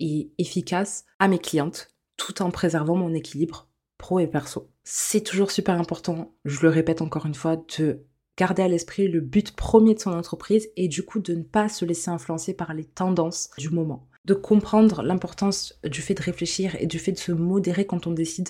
et 0.00 0.32
efficaces 0.38 1.04
à 1.18 1.28
mes 1.28 1.38
clientes 1.38 1.93
tout 2.24 2.40
en 2.40 2.50
préservant 2.50 2.96
mon 2.96 3.12
équilibre 3.12 3.68
pro 3.98 4.18
et 4.18 4.26
perso. 4.26 4.70
c'est 4.82 5.20
toujours 5.20 5.50
super 5.50 5.78
important, 5.78 6.34
je 6.46 6.62
le 6.62 6.70
répète 6.70 7.02
encore 7.02 7.26
une 7.26 7.34
fois, 7.34 7.62
de 7.78 8.00
garder 8.38 8.62
à 8.62 8.68
l'esprit 8.68 9.08
le 9.08 9.20
but 9.20 9.54
premier 9.54 9.94
de 9.94 10.00
son 10.00 10.12
entreprise 10.12 10.70
et 10.76 10.88
du 10.88 11.04
coup 11.04 11.20
de 11.20 11.34
ne 11.34 11.42
pas 11.42 11.68
se 11.68 11.84
laisser 11.84 12.10
influencer 12.10 12.54
par 12.54 12.72
les 12.72 12.84
tendances 12.84 13.50
du 13.58 13.68
moment. 13.68 14.08
De 14.24 14.32
comprendre 14.32 15.02
l'importance 15.02 15.78
du 15.84 16.00
fait 16.00 16.14
de 16.14 16.22
réfléchir 16.22 16.74
et 16.80 16.86
du 16.86 16.98
fait 16.98 17.12
de 17.12 17.18
se 17.18 17.30
modérer 17.30 17.86
quand 17.86 18.06
on 18.06 18.12
décide 18.12 18.48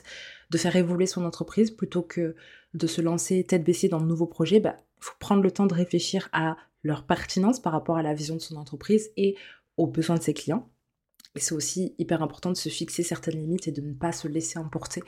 de 0.50 0.58
faire 0.58 0.76
évoluer 0.76 1.06
son 1.06 1.24
entreprise 1.24 1.72
plutôt 1.72 2.02
que 2.02 2.36
de 2.74 2.86
se 2.86 3.00
lancer 3.00 3.44
tête 3.44 3.64
baissée 3.64 3.88
dans 3.88 4.00
de 4.00 4.06
nouveaux 4.06 4.26
projets. 4.26 4.58
Il 4.58 4.62
bah, 4.62 4.76
faut 5.00 5.16
prendre 5.18 5.42
le 5.42 5.50
temps 5.50 5.66
de 5.66 5.74
réfléchir 5.74 6.28
à 6.32 6.56
leur 6.84 7.06
pertinence 7.06 7.60
par 7.60 7.72
rapport 7.72 7.96
à 7.96 8.02
la 8.02 8.14
vision 8.14 8.36
de 8.36 8.40
son 8.40 8.54
entreprise 8.54 9.10
et 9.16 9.34
aux 9.76 9.88
besoins 9.88 10.16
de 10.16 10.22
ses 10.22 10.34
clients. 10.34 10.70
Et 11.34 11.40
c'est 11.40 11.54
aussi 11.54 11.94
hyper 11.98 12.22
important 12.22 12.50
de 12.50 12.56
se 12.56 12.68
fixer 12.68 13.02
certaines 13.02 13.38
limites 13.38 13.68
et 13.68 13.72
de 13.72 13.80
ne 13.80 13.92
pas 13.92 14.12
se 14.12 14.28
laisser 14.28 14.58
emporter 14.58 15.02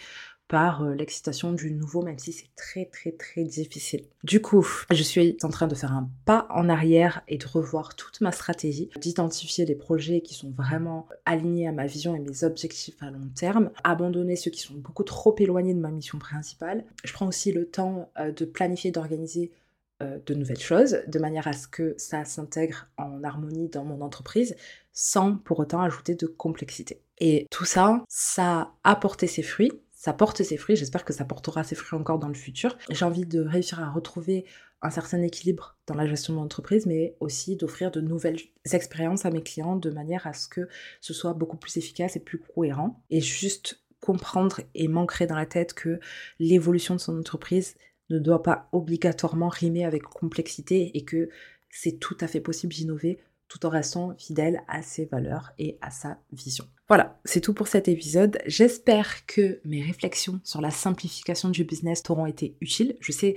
par 0.49 0.83
euh, 0.83 0.95
l'excitation 0.95 1.53
du 1.53 1.73
nouveau, 1.73 2.03
même 2.03 2.19
si 2.19 2.33
c'est 2.33 2.51
très 2.57 2.85
très 2.87 3.13
très 3.13 3.43
difficile. 3.45 4.05
Du 4.23 4.41
coup, 4.41 4.67
je 4.91 5.03
suis 5.03 5.37
en 5.43 5.49
train 5.49 5.67
de 5.67 5.75
faire 5.75 5.93
un 5.93 6.09
pas 6.25 6.47
en 6.51 6.69
arrière 6.69 7.23
et 7.29 7.39
de 7.39 7.47
revoir 7.47 7.97
toute 7.97 8.21
ma 8.21 8.33
stratégie, 8.33 8.91
d'identifier 9.01 9.65
les 9.65 9.75
projets 9.75 10.21
qui 10.21 10.35
sont 10.35 10.51
vraiment 10.51 11.09
alignés 11.25 11.67
à 11.67 11.73
ma 11.73 11.87
vision 11.87 12.15
et 12.15 12.21
mes 12.21 12.45
objectifs 12.45 12.97
à 13.01 13.11
long 13.11 13.29
terme, 13.35 13.71
abandonner 13.83 14.37
ceux 14.37 14.51
qui 14.51 14.61
sont 14.61 14.75
beaucoup 14.75 15.05
trop 15.05 15.35
éloignés 15.39 15.75
de 15.75 15.81
ma 15.81 15.91
mission 15.91 16.19
principale. 16.19 16.85
Je 17.05 17.13
prends 17.13 17.27
aussi 17.27 17.53
le 17.53 17.67
temps 17.67 18.11
euh, 18.19 18.31
de 18.31 18.45
planifier, 18.45 18.91
d'organiser 18.91 19.51
de 20.01 20.35
nouvelles 20.35 20.61
choses, 20.61 20.99
de 21.07 21.19
manière 21.19 21.49
à 21.49 21.53
ce 21.53 21.69
que 21.69 21.95
ça 21.97 22.25
s'intègre 22.25 22.89
en 22.99 23.25
harmonie 23.25 23.69
dans 23.69 23.85
mon 23.85 24.01
entreprise, 24.03 24.55
sans 24.93 25.37
pour 25.37 25.59
autant 25.61 25.81
ajouter 25.81 26.15
de 26.15 26.27
complexité. 26.27 27.01
Et 27.19 27.47
tout 27.51 27.65
ça, 27.65 28.05
ça 28.09 28.73
a 28.85 28.97
porté 28.97 29.27
ses 29.27 29.43
fruits, 29.43 29.73
ça 29.93 30.13
porte 30.13 30.43
ses 30.43 30.57
fruits, 30.57 30.77
j'espère 30.77 31.05
que 31.05 31.13
ça 31.13 31.25
portera 31.25 31.65
ses 31.65 31.75
fruits 31.75 31.99
encore 31.99 32.19
dans 32.19 32.29
le 32.29 32.35
futur. 32.35 32.77
J'ai 32.91 33.05
envie 33.05 33.27
de 33.27 33.41
réussir 33.41 33.81
à 33.81 33.91
retrouver 33.91 34.45
un 34.83 34.91
certain 34.91 35.23
équilibre 35.23 35.77
dans 35.87 35.95
la 35.95 36.07
gestion 36.07 36.35
de 36.35 36.39
mon 36.39 36.45
entreprise, 36.45 36.87
mais 36.87 37.17
aussi 37.21 37.57
d'offrir 37.57 37.91
de 37.91 38.01
nouvelles 38.01 38.39
expériences 38.71 39.25
à 39.25 39.31
mes 39.31 39.43
clients 39.43 39.77
de 39.77 39.91
manière 39.91 40.27
à 40.27 40.33
ce 40.33 40.49
que 40.49 40.69
ce 41.01 41.15
soit 41.15 41.33
beaucoup 41.33 41.57
plus 41.57 41.77
efficace 41.77 42.17
et 42.17 42.21
plus 42.21 42.39
cohérent. 42.39 43.03
Et 43.11 43.21
juste 43.21 43.81
comprendre 44.01 44.61
et 44.75 44.87
m'ancrer 44.87 45.27
dans 45.27 45.35
la 45.35 45.47
tête 45.47 45.75
que 45.75 45.99
l'évolution 46.39 46.95
de 46.95 47.01
son 47.01 47.19
entreprise 47.19 47.75
ne 48.11 48.19
doit 48.19 48.43
pas 48.43 48.69
obligatoirement 48.73 49.49
rimer 49.49 49.85
avec 49.85 50.03
complexité 50.03 50.97
et 50.97 51.05
que 51.05 51.29
c'est 51.71 51.99
tout 51.99 52.17
à 52.21 52.27
fait 52.27 52.41
possible 52.41 52.73
d'innover 52.73 53.19
tout 53.49 53.65
en 53.65 53.69
restant 53.69 54.15
fidèle 54.19 54.63
à 54.69 54.83
ses 54.83 55.05
valeurs 55.05 55.53
et 55.59 55.79
à 55.81 55.91
sa 55.91 56.19
vision. 56.33 56.67
Voilà, 56.89 57.21
c'est 57.25 57.41
tout 57.41 57.55
pour 57.55 57.69
cet 57.69 57.89
épisode. 57.89 58.39
J'espère 58.47 59.25
que 59.27 59.61
mes 59.65 59.83
réflexions 59.83 60.41
sur 60.43 60.61
la 60.61 60.71
simplification 60.71 61.49
du 61.49 61.65
business 61.65 62.03
t'auront 62.03 62.27
été 62.27 62.57
utiles. 62.61 62.97
Je 63.01 63.13
sais 63.13 63.37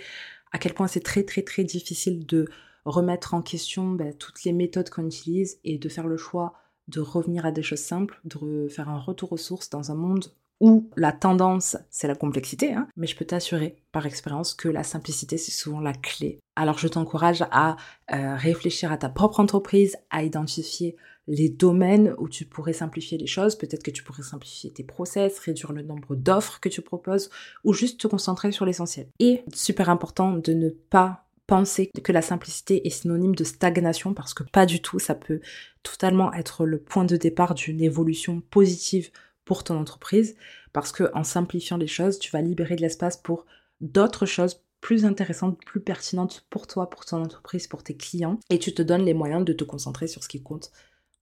à 0.52 0.58
quel 0.58 0.74
point 0.74 0.88
c'est 0.88 1.00
très 1.00 1.24
très 1.24 1.44
très 1.44 1.64
difficile 1.64 2.26
de 2.26 2.48
remettre 2.86 3.34
en 3.34 3.42
question 3.42 3.92
ben, 3.92 4.14
toutes 4.14 4.44
les 4.44 4.54
méthodes 4.54 4.90
qu'on 4.90 5.06
utilise 5.06 5.60
et 5.64 5.78
de 5.78 5.90
faire 5.90 6.08
le 6.08 6.18
choix 6.18 6.54
de 6.88 7.02
revenir 7.02 7.46
à 7.46 7.52
des 7.52 7.62
choses 7.62 7.80
simples, 7.80 8.20
de 8.24 8.68
faire 8.68 8.90
un 8.90 9.00
retour 9.00 9.32
aux 9.32 9.38
sources 9.38 9.70
dans 9.70 9.92
un 9.92 9.96
monde 9.96 10.26
où 10.60 10.90
la 10.98 11.12
tendance, 11.12 11.78
c'est 11.90 12.08
la 12.08 12.16
complexité, 12.16 12.74
hein. 12.74 12.88
mais 12.98 13.08
je 13.08 13.16
peux 13.16 13.26
t'assurer 13.26 13.78
par 13.92 14.06
expérience 14.06 14.54
que 14.54 14.68
la 14.68 14.84
simplicité, 14.84 15.38
c'est 15.38 15.52
souvent 15.52 15.80
la 15.80 15.94
clé. 15.94 16.40
Alors 16.56 16.78
je 16.78 16.88
t'encourage 16.88 17.44
à 17.52 17.78
euh, 18.12 18.36
réfléchir 18.36 18.92
à 18.92 18.98
ta 18.98 19.10
propre 19.10 19.40
entreprise, 19.40 19.98
à 20.10 20.24
identifier 20.24 20.98
les 21.28 21.48
domaines 21.48 22.16
où 22.18 22.28
tu 22.28 22.44
pourrais 22.46 22.74
simplifier 22.74 23.18
les 23.18 23.28
choses. 23.28 23.56
Peut-être 23.56 23.84
que 23.84 23.92
tu 23.92 24.04
pourrais 24.04 24.24
simplifier 24.24 24.72
tes 24.72 24.84
process, 24.84 25.40
réduire 25.40 25.72
le 25.72 25.84
nombre 25.84 26.16
d'offres 26.16 26.60
que 26.60 26.70
tu 26.70 26.82
proposes, 26.82 27.30
ou 27.64 27.72
juste 27.72 28.02
te 28.02 28.08
concentrer 28.08 28.52
sur 28.52 28.66
l'essentiel. 28.66 29.08
Et 29.20 29.44
super 29.54 29.90
important 29.90 30.34
de 30.34 30.54
ne 30.54 30.70
pas 30.70 31.26
penser 31.46 31.90
que 32.04 32.12
la 32.12 32.22
simplicité 32.22 32.86
est 32.86 32.92
synonyme 32.92 33.36
de 33.36 33.44
stagnation 33.44 34.14
parce 34.14 34.34
que 34.34 34.44
pas 34.44 34.66
du 34.66 34.82
tout, 34.82 35.00
ça 35.00 35.16
peut 35.16 35.40
totalement 35.82 36.32
être 36.34 36.66
le 36.66 36.80
point 36.80 37.06
de 37.06 37.16
départ 37.16 37.56
d'une 37.56 37.82
évolution 37.82 38.42
positive 38.52 39.10
pour 39.50 39.64
ton 39.64 39.80
entreprise 39.80 40.36
parce 40.74 40.92
que 40.92 41.10
en 41.16 41.24
simplifiant 41.24 41.78
les 41.78 41.88
choses, 41.88 42.20
tu 42.20 42.30
vas 42.30 42.40
libérer 42.40 42.76
de 42.76 42.84
l'espace 42.84 43.18
pour 43.18 43.48
d'autres 43.82 44.28
choses 44.28 44.62
plus 44.80 45.06
intéressantes, 45.06 45.58
plus 45.66 45.82
pertinentes 45.82 46.46
pour 46.52 46.68
toi, 46.68 46.88
pour 46.88 47.04
ton 47.04 47.24
entreprise, 47.24 47.66
pour 47.66 47.82
tes 47.82 47.98
clients 47.98 48.40
et 48.52 48.60
tu 48.60 48.76
te 48.76 48.84
donnes 48.84 49.04
les 49.04 49.16
moyens 49.16 49.44
de 49.44 49.54
te 49.54 49.64
concentrer 49.64 50.06
sur 50.06 50.24
ce 50.24 50.30
qui 50.30 50.44
compte 50.44 50.70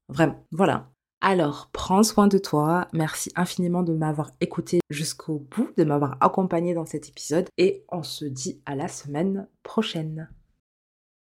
vraiment. 0.09 0.45
Voilà. 0.51 0.91
Alors, 1.21 1.69
prends 1.71 2.03
soin 2.03 2.27
de 2.27 2.37
toi. 2.37 2.89
Merci 2.91 3.31
infiniment 3.37 3.81
de 3.81 3.93
m'avoir 3.93 4.31
écouté 4.41 4.81
jusqu'au 4.89 5.39
bout, 5.49 5.71
de 5.77 5.85
m'avoir 5.85 6.17
accompagné 6.19 6.73
dans 6.73 6.85
cet 6.85 7.07
épisode 7.07 7.47
et 7.57 7.85
on 7.93 8.03
se 8.03 8.25
dit 8.25 8.61
à 8.65 8.75
la 8.75 8.89
semaine 8.89 9.47
prochaine. 9.63 10.27